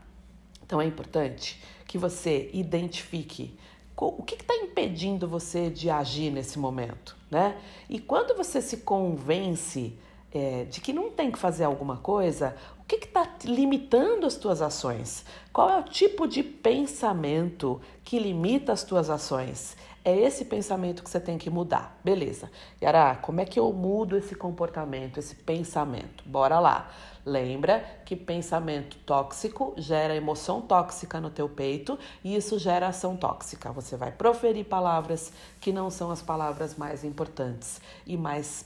Então 0.64 0.82
é 0.82 0.86
importante 0.86 1.62
que 1.86 1.98
você 1.98 2.50
identifique 2.54 3.58
o 3.98 4.24
que 4.24 4.36
está 4.36 4.56
impedindo 4.56 5.28
você 5.28 5.70
de 5.70 5.90
agir 5.90 6.32
nesse 6.32 6.58
momento, 6.58 7.16
né? 7.30 7.56
E 7.88 8.00
quando 8.00 8.36
você 8.36 8.60
se 8.60 8.78
convence 8.78 9.96
é, 10.34 10.66
de 10.66 10.80
que 10.80 10.94
não 10.94 11.12
tem 11.12 11.32
que 11.32 11.38
fazer 11.38 11.66
alguma 11.66 11.98
coisa, 11.98 12.56
o 12.80 12.84
que 12.86 12.96
está 12.96 13.28
limitando 13.44 14.26
as 14.26 14.36
tuas 14.36 14.62
ações? 14.62 15.26
Qual 15.52 15.70
é 15.70 15.80
o 15.80 15.84
tipo 15.84 16.28
de 16.28 16.42
pensamento 16.42 17.82
que 18.04 18.18
limita 18.18 18.72
as 18.72 18.84
tuas 18.84 19.10
ações? 19.10 19.76
É 20.04 20.18
esse 20.18 20.46
pensamento 20.46 21.04
que 21.04 21.10
você 21.10 21.20
tem 21.20 21.38
que 21.38 21.50
mudar. 21.50 22.00
Beleza. 22.04 22.50
Yara, 22.82 23.16
como 23.22 23.40
é 23.40 23.46
que 23.46 23.60
eu 23.60 23.72
mudo 23.72 24.18
esse 24.18 24.34
comportamento, 24.34 25.20
esse 25.20 25.36
pensamento? 25.36 26.24
Bora 26.26 26.60
lá. 26.60 26.90
Lembra 27.24 27.86
que 28.04 28.16
pensamento 28.16 28.98
tóxico 29.06 29.76
gera 29.78 30.16
emoção 30.16 30.60
tóxica 30.60 31.22
no 31.22 31.30
teu 31.30 31.48
peito 31.48 32.00
e 32.24 32.36
isso 32.36 32.58
gera 32.58 32.88
ação 32.88 33.16
tóxica. 33.16 33.72
Você 33.74 33.96
vai 33.96 34.12
proferir 34.12 34.66
palavras 34.66 35.32
que 35.60 35.72
não 35.72 35.92
são 35.92 36.10
as 36.10 36.22
palavras 36.22 36.76
mais 36.76 37.04
importantes 37.04 37.80
e 38.08 38.18
mais 38.18 38.66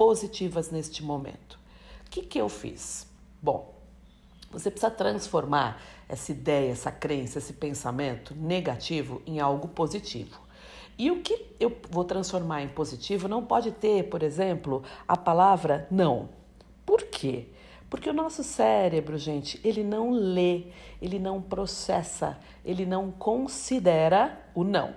positivas 0.00 0.70
neste 0.70 1.04
momento. 1.04 1.60
O 2.06 2.10
que, 2.10 2.22
que 2.22 2.40
eu 2.40 2.48
fiz? 2.48 3.06
Bom, 3.42 3.74
você 4.50 4.70
precisa 4.70 4.90
transformar 4.90 5.78
essa 6.08 6.32
ideia, 6.32 6.72
essa 6.72 6.90
crença, 6.90 7.36
esse 7.36 7.52
pensamento 7.52 8.34
negativo 8.34 9.20
em 9.26 9.40
algo 9.40 9.68
positivo. 9.68 10.40
E 10.96 11.10
o 11.10 11.20
que 11.20 11.54
eu 11.60 11.76
vou 11.90 12.02
transformar 12.02 12.62
em 12.62 12.68
positivo 12.68 13.28
não 13.28 13.44
pode 13.44 13.72
ter, 13.72 14.08
por 14.08 14.22
exemplo, 14.22 14.82
a 15.06 15.18
palavra 15.18 15.86
não. 15.90 16.30
Por 16.86 17.02
quê? 17.02 17.48
Porque 17.90 18.08
o 18.08 18.14
nosso 18.14 18.42
cérebro, 18.42 19.18
gente, 19.18 19.60
ele 19.62 19.84
não 19.84 20.12
lê, 20.12 20.68
ele 21.02 21.18
não 21.18 21.42
processa, 21.42 22.38
ele 22.64 22.86
não 22.86 23.10
considera 23.10 24.40
o 24.54 24.64
não. 24.64 24.94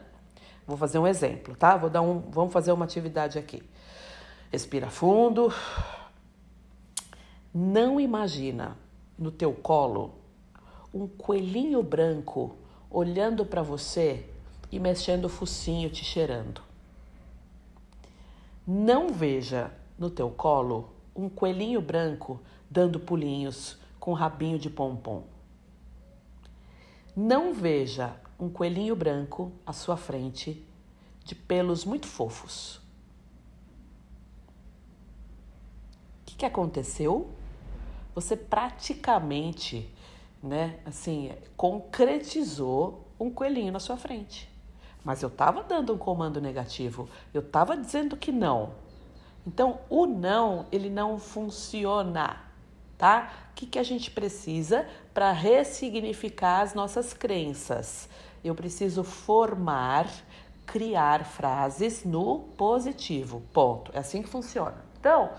Vou 0.66 0.78
fazer 0.78 0.98
um 0.98 1.06
exemplo, 1.06 1.58
tá? 1.58 1.76
Vou 1.76 1.90
dar 1.90 2.02
um, 2.02 2.20
vamos 2.20 2.54
fazer 2.54 2.72
uma 2.72 2.86
atividade 2.86 3.38
aqui. 3.38 3.62
Respira 4.54 4.88
fundo. 4.88 5.52
Não 7.52 8.00
imagina 8.00 8.78
no 9.18 9.32
teu 9.32 9.52
colo 9.52 10.14
um 10.94 11.08
coelhinho 11.08 11.82
branco 11.82 12.56
olhando 12.88 13.48
para 13.48 13.64
você 13.64 14.30
e 14.72 14.80
mexendo 14.80 15.26
o 15.26 15.30
focinho, 15.30 15.90
te 15.90 16.06
cheirando. 16.06 16.62
Não 18.68 19.10
veja 19.10 19.72
no 19.98 20.12
teu 20.12 20.30
colo 20.30 20.94
um 21.16 21.30
coelhinho 21.30 21.82
branco 21.82 22.40
dando 22.70 23.00
pulinhos 23.00 23.80
com 24.00 24.14
rabinho 24.14 24.60
de 24.60 24.70
pompom. 24.70 25.24
Não 27.16 27.56
veja 27.56 28.16
um 28.40 28.52
coelhinho 28.52 28.96
branco 28.96 29.52
à 29.66 29.74
sua 29.74 29.98
frente 29.98 30.64
de 31.26 31.34
pelos 31.34 31.84
muito 31.84 32.06
fofos. 32.06 32.83
Que, 36.34 36.38
que 36.38 36.46
aconteceu? 36.46 37.30
Você 38.16 38.36
praticamente, 38.36 39.90
né, 40.42 40.80
assim, 40.86 41.32
concretizou 41.56 43.06
um 43.20 43.30
coelhinho 43.30 43.72
na 43.72 43.80
sua 43.80 43.98
frente. 43.98 44.50
Mas 45.04 45.22
eu 45.22 45.30
estava 45.30 45.64
dando 45.64 45.94
um 45.94 45.98
comando 45.98 46.42
negativo, 46.42 47.10
eu 47.34 47.42
estava 47.42 47.76
dizendo 47.78 48.18
que 48.18 48.32
não. 48.32 48.72
Então, 49.46 49.80
o 49.90 50.06
não, 50.06 50.66
ele 50.72 50.90
não 50.90 51.20
funciona, 51.20 52.42
tá? 52.98 53.32
O 53.52 53.56
que, 53.56 53.66
que 53.66 53.80
a 53.80 53.84
gente 53.84 54.10
precisa 54.10 54.88
para 55.14 55.32
ressignificar 55.32 56.62
as 56.62 56.74
nossas 56.74 57.14
crenças? 57.14 58.08
Eu 58.44 58.56
preciso 58.56 59.04
formar, 59.04 60.10
criar 60.66 61.26
frases 61.26 62.06
no 62.06 62.40
positivo. 62.58 63.42
Ponto. 63.52 63.92
É 63.94 64.00
assim 64.00 64.22
que 64.22 64.30
funciona. 64.30 64.76
Então, 65.00 65.32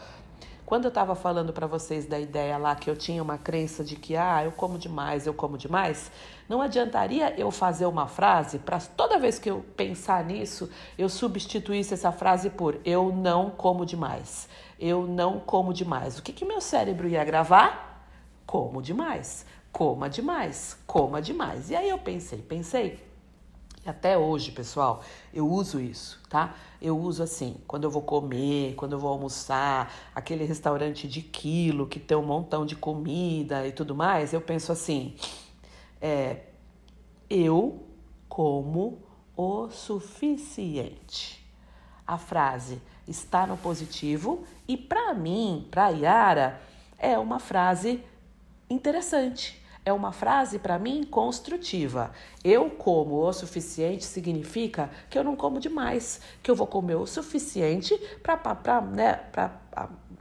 quando 0.67 0.85
eu 0.85 0.89
estava 0.89 1.15
falando 1.15 1.53
para 1.53 1.67
vocês 1.67 2.07
da 2.07 2.19
ideia 2.19 2.57
lá 2.57 2.75
que 2.75 2.89
eu 2.89 2.97
tinha 2.97 3.23
uma 3.23 3.37
crença 3.37 3.85
de 3.85 3.97
que 3.97 4.17
ah, 4.17 4.45
eu 4.45 4.53
como 4.53 4.79
demais, 4.79 5.27
eu 5.27 5.35
como 5.35 5.59
demais, 5.59 6.11
não 6.49 6.63
adiantaria 6.63 7.39
eu 7.39 7.51
fazer 7.51 7.87
uma 7.87 8.07
frase 8.07 8.59
para 8.59 8.81
toda 8.81 9.19
vez 9.19 9.39
que 9.39 9.51
eu 9.51 9.65
pensar 9.77 10.25
nisso, 10.25 10.71
eu 10.97 11.09
substituísse 11.09 11.95
essa 11.95 12.11
frase 12.11 12.51
por 12.51 12.81
eu 12.85 13.13
não 13.13 13.51
como 13.51 13.85
demais. 13.85 14.49
Eu 14.79 15.07
não 15.07 15.39
como 15.39 15.73
demais. 15.73 16.19
O 16.19 16.23
que 16.23 16.33
que 16.33 16.45
meu 16.45 16.61
cérebro 16.61 17.09
ia 17.09 17.25
gravar? 17.25 18.09
Como 18.47 18.83
demais. 18.83 19.47
Coma 19.71 20.09
demais. 20.09 20.77
Coma 20.87 21.23
demais. 21.23 21.71
E 21.71 21.77
aí 21.77 21.89
eu 21.89 21.99
pensei, 21.99 22.41
pensei, 22.41 23.03
até 23.87 24.17
hoje, 24.17 24.51
pessoal, 24.51 25.03
eu 25.33 25.49
uso 25.49 25.81
isso, 25.81 26.21
tá? 26.29 26.55
Eu 26.81 26.99
uso 26.99 27.23
assim, 27.23 27.57
quando 27.67 27.85
eu 27.85 27.91
vou 27.91 28.03
comer, 28.03 28.75
quando 28.75 28.93
eu 28.93 28.99
vou 28.99 29.11
almoçar, 29.11 29.93
aquele 30.15 30.45
restaurante 30.45 31.07
de 31.07 31.21
quilo 31.21 31.87
que 31.87 32.01
tem 32.01 32.17
um 32.17 32.25
montão 32.25 32.65
de 32.65 32.77
comida 32.77 33.67
e 33.67 33.73
tudo 33.73 33.95
mais, 33.95 34.33
eu 34.33 34.41
penso 34.41 34.73
assim: 34.73 35.15
é, 36.01 36.45
eu 37.29 37.87
como 38.29 39.03
o 39.37 39.69
suficiente. 39.71 41.45
A 42.07 42.19
frase 42.19 42.81
está 43.09 43.47
no 43.47 43.57
positivo 43.57 44.45
e 44.69 44.77
para 44.77 45.15
mim, 45.15 45.67
para 45.71 45.89
Yara, 45.89 46.61
é 46.99 47.19
uma 47.19 47.39
frase 47.39 48.03
interessante 48.69 49.64
é 49.85 49.93
uma 49.93 50.13
frase 50.13 50.59
para 50.59 50.79
mim 50.79 51.05
construtiva. 51.05 52.11
Eu 52.43 52.71
como 52.71 53.21
o 53.21 53.33
suficiente 53.33 54.05
significa 54.05 54.91
que 55.11 55.19
eu 55.19 55.25
não 55.25 55.37
como 55.37 55.61
demais, 55.61 56.21
que 56.43 56.51
eu 56.51 56.55
vou 56.55 56.67
comer 56.67 56.95
o 56.95 57.07
suficiente 57.07 57.95
para 58.23 58.81
né, 58.81 59.21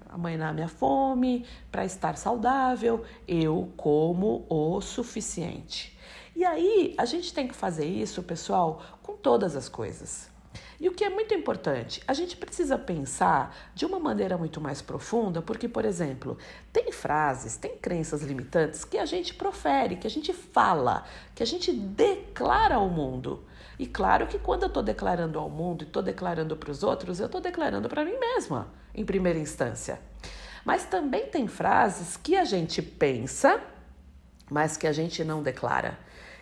amanhar 0.10 0.54
minha 0.54 0.68
fome, 0.68 1.46
para 1.72 1.86
estar 1.86 2.18
saudável. 2.18 3.04
Eu 3.28 3.72
como 3.78 4.46
o 4.50 4.82
suficiente. 4.82 5.98
E 6.36 6.44
aí, 6.44 6.96
a 6.98 7.06
gente 7.06 7.34
tem 7.34 7.48
que 7.48 7.56
fazer 7.56 7.86
isso, 7.86 8.24
pessoal, 8.24 8.82
com 9.04 9.16
todas 9.16 9.56
as 9.56 9.70
coisas. 9.70 10.33
E 10.80 10.90
o 10.90 10.92
que 10.92 11.04
é 11.04 11.10
muito 11.10 11.34
importante, 11.34 12.02
a 12.08 12.14
gente 12.14 12.36
precisa 12.36 12.78
pensar 12.78 13.56
de 13.74 13.86
uma 13.86 14.00
maneira 14.00 14.38
muito 14.38 14.60
mais 14.60 14.82
profunda, 14.82 15.42
porque, 15.42 15.68
por 15.68 15.86
exemplo, 15.86 16.38
tem 16.72 16.92
frases, 16.92 17.58
tem 17.58 17.78
crenças 17.78 18.22
limitantes 18.22 18.84
que 18.84 18.98
a 18.98 19.06
gente 19.06 19.34
profere, 19.34 19.96
que 19.96 20.08
a 20.08 20.10
gente 20.10 20.34
fala, 20.34 21.06
que 21.36 21.44
a 21.44 21.46
gente 21.46 21.72
declara 21.72 22.76
ao 22.76 22.90
mundo. 22.90 23.44
E 23.78 23.86
claro 23.86 24.28
que 24.28 24.38
quando 24.40 24.64
eu 24.64 24.68
estou 24.68 24.84
declarando 24.84 25.40
ao 25.40 25.50
mundo 25.50 25.84
e 25.84 25.88
estou 25.88 26.02
declarando 26.02 26.56
para 26.56 26.72
os 26.72 26.84
outros, 26.84 27.20
eu 27.20 27.26
estou 27.26 27.42
declarando 27.42 27.88
para 27.90 28.06
mim 28.06 28.18
mesma, 28.18 28.68
em 28.94 29.06
primeira 29.06 29.40
instância. 29.40 30.00
Mas 30.66 30.86
também 30.86 31.28
tem 31.28 31.48
frases 31.48 32.16
que 32.16 32.36
a 32.36 32.46
gente 32.46 32.82
pensa, 32.82 33.62
mas 34.50 34.78
que 34.78 34.88
a 34.88 34.92
gente 34.94 35.24
não 35.24 35.42
declara, 35.44 35.98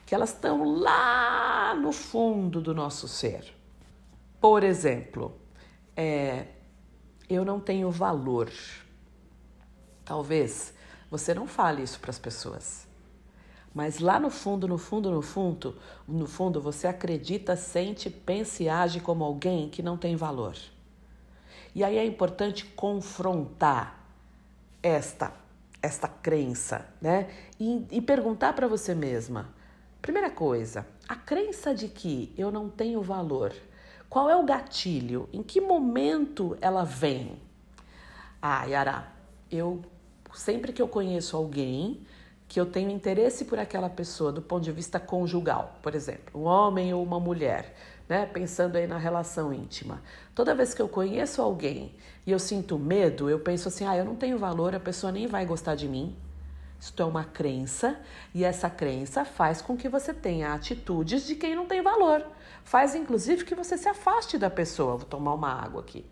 que 0.05 0.13
elas 0.13 0.29
estão 0.29 0.63
lá 0.63 1.73
no 1.75 1.91
fundo 1.91 2.61
do 2.61 2.73
nosso 2.73 3.07
ser. 3.07 3.60
Por 4.41 4.63
exemplo, 4.63 5.39
é, 5.95 6.47
eu 7.29 7.45
não 7.45 7.59
tenho 7.59 7.91
valor. 7.91 8.51
Talvez 10.03 10.73
você 11.11 11.31
não 11.31 11.45
fale 11.45 11.83
isso 11.83 11.99
para 11.99 12.09
as 12.09 12.17
pessoas. 12.17 12.87
Mas 13.71 13.99
lá 13.99 14.19
no 14.19 14.31
fundo, 14.31 14.67
no 14.67 14.79
fundo, 14.79 15.11
no 15.11 15.21
fundo, 15.21 15.77
no 16.07 16.25
fundo, 16.25 16.59
você 16.59 16.87
acredita, 16.87 17.55
sente, 17.55 18.09
pensa 18.09 18.63
e 18.63 18.67
age 18.67 18.99
como 18.99 19.23
alguém 19.23 19.69
que 19.69 19.83
não 19.83 19.95
tem 19.95 20.15
valor. 20.15 20.55
E 21.75 21.83
aí 21.83 21.97
é 21.97 22.03
importante 22.03 22.65
confrontar 22.65 24.03
esta 24.81 25.39
esta 25.83 26.07
crença, 26.07 26.87
né? 27.01 27.27
E, 27.59 27.87
e 27.91 28.01
perguntar 28.01 28.53
para 28.53 28.67
você 28.67 28.93
mesma. 28.93 29.49
Primeira 29.99 30.29
coisa, 30.29 30.85
a 31.07 31.15
crença 31.15 31.73
de 31.73 31.87
que 31.87 32.33
eu 32.37 32.51
não 32.51 32.69
tenho 32.69 33.01
valor 33.01 33.51
qual 34.11 34.29
é 34.29 34.35
o 34.35 34.43
gatilho? 34.43 35.29
Em 35.31 35.41
que 35.41 35.61
momento 35.61 36.57
ela 36.59 36.83
vem? 36.83 37.39
Ah, 38.41 38.65
Yara, 38.65 39.07
eu 39.49 39.81
sempre 40.33 40.73
que 40.73 40.81
eu 40.81 40.87
conheço 40.89 41.37
alguém 41.37 42.05
que 42.45 42.59
eu 42.59 42.65
tenho 42.65 42.89
interesse 42.91 43.45
por 43.45 43.57
aquela 43.57 43.89
pessoa 43.89 44.29
do 44.29 44.41
ponto 44.41 44.65
de 44.65 44.71
vista 44.73 44.99
conjugal, 44.99 45.79
por 45.81 45.95
exemplo, 45.95 46.41
um 46.41 46.43
homem 46.43 46.93
ou 46.93 47.01
uma 47.01 47.21
mulher, 47.21 47.73
né? 48.09 48.25
Pensando 48.25 48.75
aí 48.75 48.85
na 48.85 48.97
relação 48.97 49.53
íntima. 49.53 50.01
Toda 50.35 50.53
vez 50.53 50.73
que 50.73 50.81
eu 50.81 50.89
conheço 50.89 51.41
alguém 51.41 51.95
e 52.27 52.33
eu 52.33 52.39
sinto 52.39 52.77
medo, 52.77 53.29
eu 53.29 53.39
penso 53.39 53.69
assim: 53.69 53.85
ah, 53.85 53.95
eu 53.95 54.03
não 54.03 54.17
tenho 54.17 54.37
valor, 54.37 54.75
a 54.75 54.79
pessoa 54.81 55.13
nem 55.13 55.25
vai 55.25 55.45
gostar 55.45 55.75
de 55.75 55.87
mim. 55.87 56.13
Isto 56.81 57.03
é 57.03 57.05
uma 57.05 57.23
crença 57.23 58.01
e 58.33 58.43
essa 58.43 58.67
crença 58.67 59.23
faz 59.23 59.61
com 59.61 59.77
que 59.77 59.87
você 59.87 60.15
tenha 60.15 60.51
atitudes 60.51 61.27
de 61.27 61.35
quem 61.35 61.55
não 61.55 61.67
tem 61.67 61.79
valor. 61.79 62.25
Faz 62.63 62.95
inclusive 62.95 63.45
que 63.45 63.53
você 63.53 63.77
se 63.77 63.87
afaste 63.87 64.35
da 64.35 64.49
pessoa. 64.49 64.97
Vou 64.97 65.05
tomar 65.05 65.35
uma 65.35 65.53
água 65.53 65.81
aqui. 65.81 66.03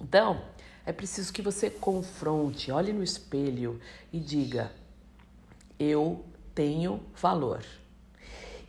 Então, 0.00 0.40
é 0.86 0.92
preciso 0.92 1.32
que 1.32 1.42
você 1.42 1.68
confronte, 1.68 2.70
olhe 2.70 2.92
no 2.92 3.02
espelho 3.02 3.80
e 4.12 4.20
diga: 4.20 4.70
eu 5.76 6.24
tenho 6.54 7.02
valor. 7.16 7.64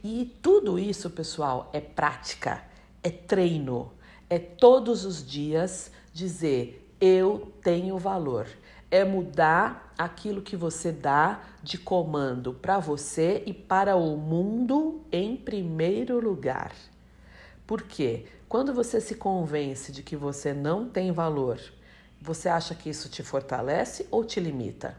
E 0.03 0.35
tudo 0.41 0.79
isso, 0.79 1.11
pessoal, 1.11 1.69
é 1.71 1.79
prática, 1.79 2.63
é 3.03 3.11
treino, 3.11 3.93
é 4.27 4.39
todos 4.39 5.05
os 5.05 5.23
dias 5.23 5.91
dizer: 6.11 6.91
eu 6.99 7.53
tenho 7.61 7.99
valor 7.99 8.47
é 8.91 9.03
mudar 9.03 9.93
aquilo 9.97 10.41
que 10.41 10.55
você 10.55 10.91
dá 10.91 11.41
de 11.61 11.77
comando 11.77 12.53
para 12.53 12.79
você 12.79 13.43
e 13.45 13.53
para 13.53 13.95
o 13.95 14.17
mundo 14.17 15.01
em 15.11 15.35
primeiro 15.35 16.19
lugar. 16.19 16.73
Por 17.67 17.83
quê? 17.83 18.25
Quando 18.47 18.73
você 18.73 18.99
se 18.99 19.15
convence 19.15 19.91
de 19.91 20.01
que 20.01 20.15
você 20.15 20.53
não 20.53 20.89
tem 20.89 21.11
valor, 21.11 21.59
você 22.21 22.49
acha 22.49 22.73
que 22.73 22.89
isso 22.89 23.09
te 23.09 23.21
fortalece 23.21 24.07
ou 24.09 24.25
te 24.25 24.39
limita? 24.39 24.97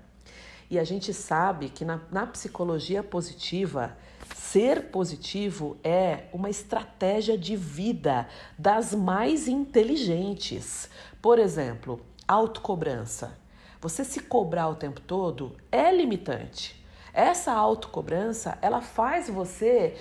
E 0.71 0.79
a 0.79 0.85
gente 0.85 1.13
sabe 1.13 1.69
que 1.69 1.85
na, 1.85 2.01
na 2.13 2.27
psicologia 2.29 3.03
positiva, 3.03 3.97
ser 4.37 4.85
positivo 4.85 5.77
é 5.83 6.27
uma 6.33 6.49
estratégia 6.49 7.37
de 7.37 7.57
vida 7.57 8.29
das 8.57 8.95
mais 8.95 9.49
inteligentes. 9.49 10.89
Por 11.21 11.41
exemplo, 11.41 12.01
autocobrança. 12.29 13.37
Você 13.81 14.05
se 14.05 14.21
cobrar 14.21 14.69
o 14.69 14.75
tempo 14.75 15.01
todo 15.01 15.57
é 15.73 15.91
limitante. 15.91 16.85
Essa 17.13 17.53
autocobrança, 17.53 18.59
ela 18.61 18.81
faz 18.81 19.29
você 19.29 19.97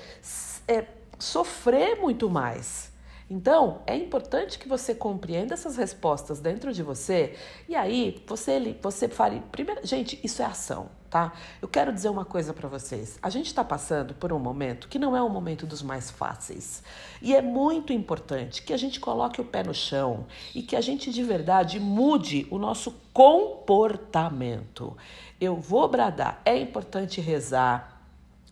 é, 0.68 0.86
sofrer 1.18 2.00
muito 2.00 2.30
mais. 2.30 2.92
Então, 3.30 3.82
é 3.86 3.96
importante 3.96 4.58
que 4.58 4.68
você 4.68 4.94
compreenda 4.94 5.54
essas 5.54 5.78
respostas 5.78 6.40
dentro 6.40 6.74
de 6.74 6.82
você 6.82 7.36
e 7.68 7.76
aí 7.76 8.24
você 8.28 8.76
você 8.82 9.08
fale, 9.08 9.42
primeiro, 9.52 9.86
gente, 9.86 10.20
isso 10.24 10.42
é 10.42 10.46
ação, 10.46 10.90
tá? 11.10 11.34
Eu 11.62 11.68
quero 11.68 11.92
dizer 11.92 12.10
uma 12.10 12.24
coisa 12.24 12.54
para 12.54 12.70
vocês. 12.70 13.18
A 13.22 13.30
gente 13.30 13.48
está 13.48 13.64
passando 13.64 14.14
por 14.14 14.32
um 14.32 14.40
momento 14.40 14.88
que 14.88 15.00
não 15.00 15.16
é 15.16 15.22
um 15.22 15.30
momento 15.30 15.66
dos 15.66 15.82
mais 15.82 16.10
fáceis. 16.10 16.84
E 17.22 17.36
é 17.36 17.42
muito 17.42 17.92
importante 17.92 18.62
que 18.62 18.74
a 18.74 18.78
gente 18.78 19.00
coloque 19.00 19.42
o 19.42 19.46
pé 19.46 19.64
no 19.64 19.74
chão 19.74 20.26
e 20.54 20.62
que 20.62 20.76
a 20.76 20.82
gente 20.82 21.12
de 21.12 21.24
verdade 21.24 21.80
mude 21.80 22.48
o 22.52 22.58
nosso 22.58 22.94
comportamento. 23.14 24.96
Eu 25.42 25.56
vou 25.56 25.88
bradar, 25.88 26.42
é 26.46 26.58
importante 26.58 27.20
rezar, 27.20 28.00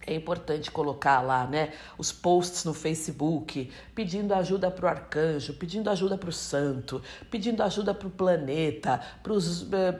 é 0.05 0.15
importante 0.15 0.71
colocar 0.71 1.19
lá, 1.19 1.45
né, 1.45 1.73
os 1.97 2.13
posts 2.13 2.63
no 2.63 2.73
Facebook, 2.73 3.69
pedindo 3.93 4.33
ajuda 4.33 4.71
para 4.71 4.85
o 4.85 4.89
arcanjo, 4.89 5.53
pedindo 5.53 5.89
ajuda 5.89 6.17
para 6.17 6.29
o 6.29 6.33
santo, 6.33 7.01
pedindo 7.29 7.61
ajuda 7.61 7.93
para 7.93 8.07
o 8.07 8.11
planeta, 8.11 9.01
para 9.21 9.33
os, 9.33 9.67
eh, 9.73 9.99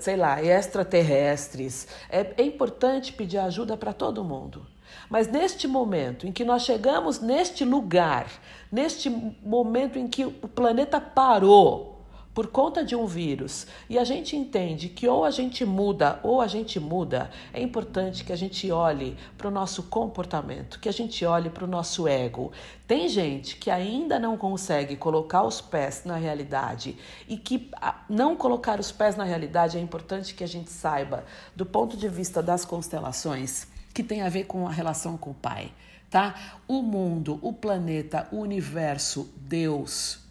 sei 0.00 0.16
lá, 0.16 0.42
extraterrestres. 0.42 1.88
É, 2.08 2.34
é 2.36 2.42
importante 2.42 3.12
pedir 3.12 3.38
ajuda 3.38 3.76
para 3.76 3.92
todo 3.92 4.24
mundo. 4.24 4.66
Mas 5.08 5.28
neste 5.28 5.66
momento 5.66 6.26
em 6.26 6.32
que 6.32 6.44
nós 6.44 6.62
chegamos 6.62 7.20
neste 7.20 7.64
lugar, 7.64 8.26
neste 8.70 9.08
momento 9.10 9.98
em 9.98 10.06
que 10.06 10.24
o 10.24 10.32
planeta 10.32 11.00
parou, 11.00 11.97
por 12.38 12.46
conta 12.46 12.84
de 12.84 12.94
um 12.94 13.04
vírus 13.04 13.66
e 13.90 13.98
a 13.98 14.04
gente 14.04 14.36
entende 14.36 14.88
que 14.88 15.08
ou 15.08 15.24
a 15.24 15.30
gente 15.32 15.64
muda 15.64 16.20
ou 16.22 16.40
a 16.40 16.46
gente 16.46 16.78
muda, 16.78 17.32
é 17.52 17.60
importante 17.60 18.22
que 18.22 18.32
a 18.32 18.36
gente 18.36 18.70
olhe 18.70 19.16
para 19.36 19.48
o 19.48 19.50
nosso 19.50 19.82
comportamento, 19.82 20.78
que 20.78 20.88
a 20.88 20.92
gente 20.92 21.24
olhe 21.24 21.50
para 21.50 21.64
o 21.64 21.66
nosso 21.66 22.06
ego. 22.06 22.52
Tem 22.86 23.08
gente 23.08 23.56
que 23.56 23.72
ainda 23.72 24.20
não 24.20 24.36
consegue 24.36 24.94
colocar 24.94 25.42
os 25.42 25.60
pés 25.60 26.04
na 26.04 26.14
realidade 26.14 26.96
e 27.26 27.36
que 27.36 27.72
não 28.08 28.36
colocar 28.36 28.78
os 28.78 28.92
pés 28.92 29.16
na 29.16 29.24
realidade 29.24 29.76
é 29.76 29.80
importante 29.80 30.32
que 30.32 30.44
a 30.44 30.48
gente 30.48 30.70
saiba 30.70 31.24
do 31.56 31.66
ponto 31.66 31.96
de 31.96 32.08
vista 32.08 32.40
das 32.40 32.64
constelações 32.64 33.66
que 33.92 34.04
tem 34.04 34.22
a 34.22 34.28
ver 34.28 34.44
com 34.44 34.64
a 34.64 34.70
relação 34.70 35.16
com 35.16 35.30
o 35.30 35.34
Pai, 35.34 35.72
tá? 36.08 36.36
O 36.68 36.82
mundo, 36.82 37.40
o 37.42 37.52
planeta, 37.52 38.28
o 38.30 38.36
universo, 38.36 39.28
Deus, 39.36 40.27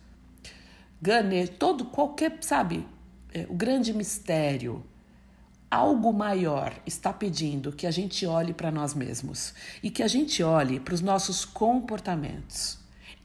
Ganesh, 1.01 1.49
todo 1.59 1.85
qualquer, 1.85 2.37
sabe, 2.41 2.87
é, 3.33 3.45
o 3.49 3.53
grande 3.53 3.93
mistério, 3.93 4.83
algo 5.69 6.11
maior 6.13 6.73
está 6.85 7.11
pedindo 7.11 7.71
que 7.71 7.85
a 7.85 7.91
gente 7.91 8.25
olhe 8.25 8.53
para 8.53 8.71
nós 8.71 8.93
mesmos 8.93 9.53
e 9.83 9.89
que 9.89 10.01
a 10.01 10.07
gente 10.07 10.41
olhe 10.41 10.79
para 10.79 10.93
os 10.93 11.01
nossos 11.01 11.45
comportamentos. 11.45 12.79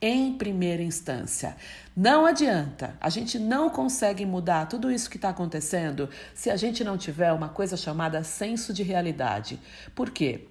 Em 0.04 0.36
primeira 0.36 0.82
instância, 0.82 1.56
não 1.96 2.26
adianta, 2.26 2.96
a 3.00 3.08
gente 3.08 3.38
não 3.38 3.70
consegue 3.70 4.26
mudar 4.26 4.66
tudo 4.66 4.90
isso 4.90 5.08
que 5.08 5.16
está 5.16 5.28
acontecendo 5.28 6.10
se 6.34 6.50
a 6.50 6.56
gente 6.56 6.82
não 6.82 6.98
tiver 6.98 7.32
uma 7.32 7.48
coisa 7.48 7.76
chamada 7.76 8.24
senso 8.24 8.72
de 8.72 8.82
realidade. 8.82 9.60
Por 9.94 10.10
quê? 10.10 10.48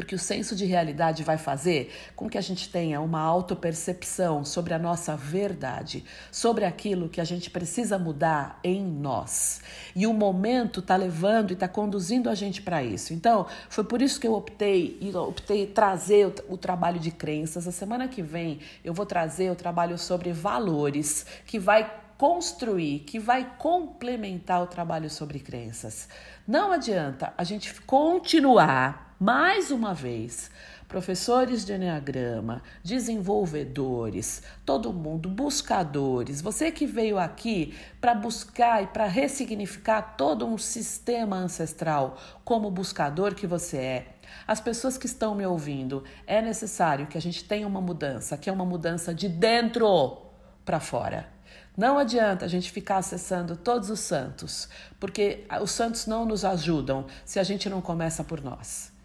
Porque 0.00 0.14
o 0.14 0.18
senso 0.18 0.56
de 0.56 0.64
realidade 0.64 1.22
vai 1.22 1.36
fazer 1.36 1.92
com 2.16 2.26
que 2.26 2.38
a 2.38 2.40
gente 2.40 2.70
tenha 2.70 3.02
uma 3.02 3.20
autopercepção 3.20 4.46
sobre 4.46 4.72
a 4.72 4.78
nossa 4.78 5.14
verdade, 5.14 6.02
sobre 6.32 6.64
aquilo 6.64 7.06
que 7.06 7.20
a 7.20 7.24
gente 7.24 7.50
precisa 7.50 7.98
mudar 7.98 8.58
em 8.64 8.82
nós. 8.82 9.60
E 9.94 10.06
o 10.06 10.14
momento 10.14 10.80
está 10.80 10.96
levando 10.96 11.50
e 11.50 11.52
está 11.52 11.68
conduzindo 11.68 12.30
a 12.30 12.34
gente 12.34 12.62
para 12.62 12.82
isso. 12.82 13.12
Então, 13.12 13.46
foi 13.68 13.84
por 13.84 14.00
isso 14.00 14.18
que 14.18 14.26
eu 14.26 14.32
optei 14.32 14.96
e 15.02 15.14
optei 15.14 15.66
trazer 15.66 16.28
o, 16.28 16.54
o 16.54 16.56
trabalho 16.56 16.98
de 16.98 17.10
crenças. 17.10 17.68
A 17.68 17.72
semana 17.72 18.08
que 18.08 18.22
vem 18.22 18.60
eu 18.82 18.94
vou 18.94 19.04
trazer 19.04 19.52
o 19.52 19.54
trabalho 19.54 19.98
sobre 19.98 20.32
valores, 20.32 21.26
que 21.44 21.58
vai 21.58 21.94
construir, 22.16 23.00
que 23.00 23.18
vai 23.18 23.52
complementar 23.58 24.62
o 24.62 24.66
trabalho 24.66 25.10
sobre 25.10 25.40
crenças. 25.40 26.08
Não 26.48 26.72
adianta 26.72 27.34
a 27.36 27.44
gente 27.44 27.78
continuar 27.82 29.09
mais 29.20 29.70
uma 29.70 29.92
vez, 29.92 30.50
professores 30.88 31.62
de 31.62 31.74
Enneagrama, 31.74 32.62
desenvolvedores, 32.82 34.42
todo 34.64 34.94
mundo, 34.94 35.28
buscadores, 35.28 36.40
você 36.40 36.72
que 36.72 36.86
veio 36.86 37.18
aqui 37.18 37.76
para 38.00 38.14
buscar 38.14 38.82
e 38.82 38.86
para 38.86 39.04
ressignificar 39.04 40.16
todo 40.16 40.46
um 40.46 40.56
sistema 40.56 41.36
ancestral 41.36 42.16
como 42.42 42.70
buscador 42.70 43.34
que 43.34 43.46
você 43.46 43.76
é. 43.76 44.06
As 44.46 44.58
pessoas 44.58 44.96
que 44.96 45.04
estão 45.04 45.34
me 45.34 45.44
ouvindo, 45.44 46.02
é 46.26 46.40
necessário 46.40 47.06
que 47.06 47.18
a 47.18 47.20
gente 47.20 47.44
tenha 47.44 47.66
uma 47.66 47.82
mudança, 47.82 48.38
que 48.38 48.48
é 48.48 48.52
uma 48.52 48.64
mudança 48.64 49.12
de 49.12 49.28
dentro 49.28 50.16
para 50.64 50.80
fora. 50.80 51.28
Não 51.76 51.98
adianta 51.98 52.46
a 52.46 52.48
gente 52.48 52.72
ficar 52.72 52.96
acessando 52.96 53.54
todos 53.54 53.90
os 53.90 54.00
santos, 54.00 54.66
porque 54.98 55.44
os 55.60 55.72
santos 55.72 56.06
não 56.06 56.24
nos 56.24 56.42
ajudam 56.42 57.04
se 57.22 57.38
a 57.38 57.42
gente 57.42 57.68
não 57.68 57.82
começa 57.82 58.24
por 58.24 58.42
nós. 58.42 58.98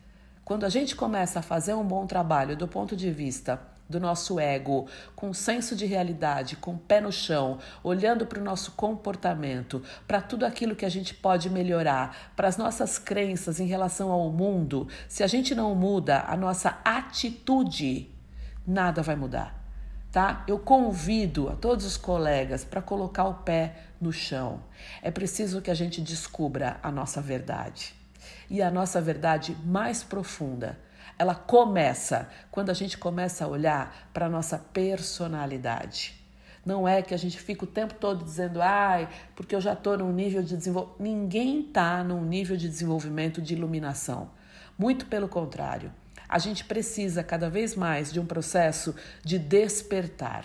Quando 0.46 0.64
a 0.64 0.70
gente 0.70 0.96
começa 0.96 1.40
a 1.40 1.42
fazer 1.42 1.74
um 1.74 1.84
bom 1.84 2.06
trabalho 2.06 2.56
do 2.56 2.68
ponto 2.68 2.96
de 2.96 3.10
vista 3.10 3.60
do 3.90 4.00
nosso 4.00 4.40
ego, 4.40 4.88
com 5.16 5.34
senso 5.34 5.76
de 5.76 5.88
realidade, 5.88 6.56
com 6.56 6.76
o 6.76 6.78
pé 6.78 7.02
no 7.02 7.12
chão, 7.12 7.58
olhando 7.84 8.28
para 8.28 8.40
o 8.40 8.44
nosso 8.44 8.74
comportamento, 8.74 9.82
para 10.08 10.22
tudo 10.22 10.46
aquilo 10.46 10.76
que 10.76 10.86
a 10.86 10.90
gente 10.90 11.16
pode 11.16 11.50
melhorar, 11.50 12.32
para 12.36 12.48
as 12.48 12.58
nossas 12.58 13.00
crenças 13.00 13.60
em 13.60 13.66
relação 13.66 14.12
ao 14.12 14.30
mundo, 14.30 14.88
se 15.10 15.24
a 15.24 15.28
gente 15.28 15.56
não 15.56 15.74
muda 15.74 16.24
a 16.28 16.38
nossa 16.38 16.78
atitude, 16.86 18.14
nada 18.68 19.02
vai 19.02 19.16
mudar. 19.16 19.66
Tá? 20.12 20.44
Eu 20.48 20.60
convido 20.60 21.50
a 21.50 21.56
todos 21.56 21.88
os 21.88 21.98
colegas 21.98 22.64
para 22.64 22.84
colocar 22.84 23.26
o 23.26 23.34
pé 23.34 23.78
no 24.00 24.14
chão. 24.14 24.62
É 25.02 25.10
preciso 25.10 25.60
que 25.60 25.72
a 25.72 25.76
gente 25.76 26.02
descubra 26.02 26.80
a 26.84 26.92
nossa 26.92 27.20
verdade 27.20 28.05
e 28.50 28.62
a 28.62 28.72
nossa 28.72 29.02
verdade 29.02 29.56
mais 29.66 30.04
profunda. 30.04 30.80
Ela 31.18 31.36
começa 31.36 32.30
quando 32.52 32.70
a 32.70 32.74
gente 32.74 32.98
começa 32.98 33.46
a 33.46 33.48
olhar 33.48 34.10
para 34.14 34.26
a 34.26 34.30
nossa 34.30 34.58
personalidade. 34.58 36.26
Não 36.66 36.88
é 36.88 37.02
que 37.02 37.14
a 37.14 37.18
gente 37.18 37.40
fica 37.40 37.64
o 37.64 37.68
tempo 37.68 37.94
todo 37.94 38.26
dizendo, 38.26 38.60
ai, 38.62 39.08
porque 39.36 39.56
eu 39.56 39.62
já 39.62 39.74
estou 39.74 39.98
num 39.98 40.12
nível 40.12 40.42
de 40.42 40.58
desenvolvimento. 40.58 41.02
Ninguém 41.02 41.62
está 41.62 42.04
num 42.04 42.26
nível 42.26 42.58
de 42.58 42.68
desenvolvimento 42.68 43.42
de 43.42 43.54
iluminação. 43.54 44.32
Muito 44.78 45.06
pelo 45.06 45.30
contrário. 45.30 45.94
A 46.28 46.40
gente 46.40 46.66
precisa 46.66 47.24
cada 47.24 47.50
vez 47.50 47.76
mais 47.76 48.12
de 48.12 48.20
um 48.20 48.26
processo 48.26 48.96
de 49.24 49.38
despertar. 49.38 50.44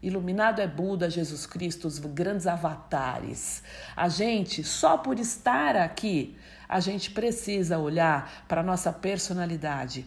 Iluminado 0.00 0.60
é 0.60 0.68
Buda, 0.68 1.10
Jesus 1.10 1.46
Cristo, 1.46 1.88
os 1.88 1.98
grandes 1.98 2.46
avatares. 2.46 3.62
A 3.96 4.08
gente, 4.08 4.62
só 4.62 4.96
por 4.96 5.18
estar 5.18 5.74
aqui, 5.74 6.36
a 6.68 6.80
gente 6.80 7.10
precisa 7.10 7.78
olhar 7.78 8.44
para 8.48 8.60
a 8.60 8.64
nossa 8.64 8.92
personalidade 8.92 10.06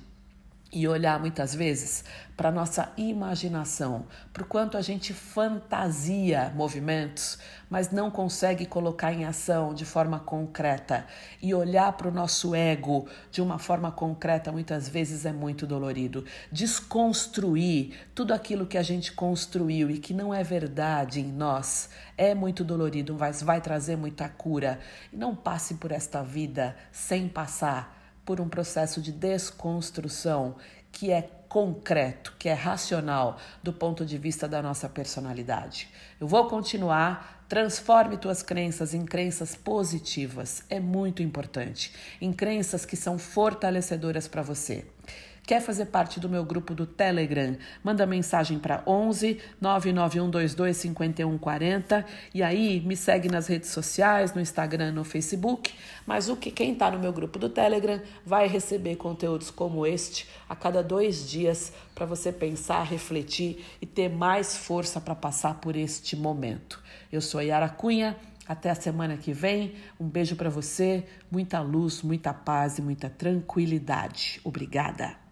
e 0.72 0.88
olhar 0.88 1.20
muitas 1.20 1.54
vezes 1.54 2.04
para 2.38 2.52
nossa 2.52 2.94
imaginação, 2.96 4.06
para 4.32 4.44
o 4.44 4.46
quanto 4.46 4.78
a 4.78 4.82
gente 4.82 5.14
fantasia 5.14 6.54
movimentos, 6.56 7.38
mas 7.70 7.92
não 7.92 8.10
consegue 8.10 8.66
colocar 8.66 9.12
em 9.12 9.26
ação 9.26 9.74
de 9.74 9.84
forma 9.84 10.20
concreta. 10.20 11.06
E 11.42 11.54
olhar 11.54 11.92
para 11.94 12.08
o 12.08 12.12
nosso 12.12 12.56
ego 12.56 13.08
de 13.30 13.42
uma 13.42 13.60
forma 13.60 13.92
concreta 13.92 14.54
muitas 14.54 14.88
vezes 14.88 15.26
é 15.26 15.34
muito 15.34 15.68
dolorido. 15.68 16.24
Desconstruir 16.50 18.08
tudo 18.16 18.34
aquilo 18.34 18.66
que 18.66 18.78
a 18.78 18.84
gente 18.84 19.12
construiu 19.12 19.90
e 19.90 19.98
que 19.98 20.14
não 20.14 20.34
é 20.34 20.44
verdade 20.44 21.20
em 21.20 21.28
nós 21.28 21.90
é 22.18 22.34
muito 22.34 22.64
dolorido, 22.64 23.18
mas 23.20 23.44
vai 23.44 23.60
trazer 23.60 23.98
muita 23.98 24.30
cura. 24.30 24.80
E 25.12 25.18
não 25.18 25.36
passe 25.36 25.74
por 25.74 25.92
esta 25.92 26.24
vida 26.24 26.74
sem 26.92 27.28
passar 27.28 27.99
por 28.30 28.40
um 28.40 28.48
processo 28.48 29.02
de 29.02 29.12
desconstrução 29.12 30.56
que 30.92 31.12
é 31.12 31.28
concreto, 31.48 32.36
que 32.38 32.48
é 32.48 32.54
racional 32.54 33.40
do 33.64 33.74
ponto 33.74 34.06
de 34.06 34.20
vista 34.20 34.48
da 34.48 34.62
nossa 34.62 34.88
personalidade. 34.88 35.90
Eu 36.20 36.28
vou 36.28 36.48
continuar. 36.48 37.44
Transforme 37.50 38.18
tuas 38.18 38.44
crenças 38.44 38.94
em 38.94 39.04
crenças 39.04 39.56
positivas. 39.56 40.64
É 40.70 40.80
muito 40.80 41.24
importante. 41.24 41.92
Em 42.22 42.32
crenças 42.32 42.86
que 42.86 42.96
são 42.96 43.18
fortalecedoras 43.18 44.28
para 44.28 44.44
você. 44.44 44.86
Quer 45.50 45.62
fazer 45.62 45.88
parte 45.88 46.20
do 46.20 46.30
meu 46.30 46.46
grupo 46.46 46.76
do 46.76 46.86
Telegram? 46.86 47.58
Manda 47.84 48.06
mensagem 48.06 48.60
para 48.60 48.84
11 48.86 49.40
99122 49.60 50.78
5140 50.78 52.06
e 52.36 52.44
aí 52.44 52.80
me 52.82 52.96
segue 52.96 53.28
nas 53.28 53.48
redes 53.48 53.72
sociais, 53.72 54.32
no 54.36 54.40
Instagram, 54.40 54.92
no 54.92 55.04
Facebook. 55.04 55.74
Mas 56.06 56.30
o 56.30 56.36
que 56.36 56.52
quem 56.52 56.74
está 56.74 56.92
no 56.92 57.00
meu 57.00 57.12
grupo 57.12 57.40
do 57.40 57.50
Telegram 57.50 58.00
vai 58.24 58.48
receber 58.48 58.98
conteúdos 58.98 59.50
como 59.50 59.88
este 59.88 60.30
a 60.48 60.56
cada 60.56 60.84
dois 60.84 61.28
dias 61.28 61.74
para 61.96 62.06
você 62.06 62.32
pensar, 62.32 62.84
refletir 62.84 63.66
e 63.82 63.88
ter 63.88 64.08
mais 64.08 64.56
força 64.56 65.02
para 65.02 65.16
passar 65.16 65.56
por 65.56 65.76
este 65.76 66.16
momento. 66.16 66.80
Eu 67.12 67.22
sou 67.22 67.42
Yara 67.42 67.70
Cunha. 67.70 68.16
Até 68.48 68.70
a 68.70 68.76
semana 68.76 69.18
que 69.18 69.32
vem. 69.34 69.74
Um 70.00 70.08
beijo 70.08 70.36
para 70.36 70.50
você, 70.50 71.06
muita 71.32 71.60
luz, 71.60 72.04
muita 72.04 72.34
paz 72.34 72.78
e 72.78 72.84
muita 72.84 73.08
tranquilidade. 73.08 74.42
Obrigada. 74.44 75.29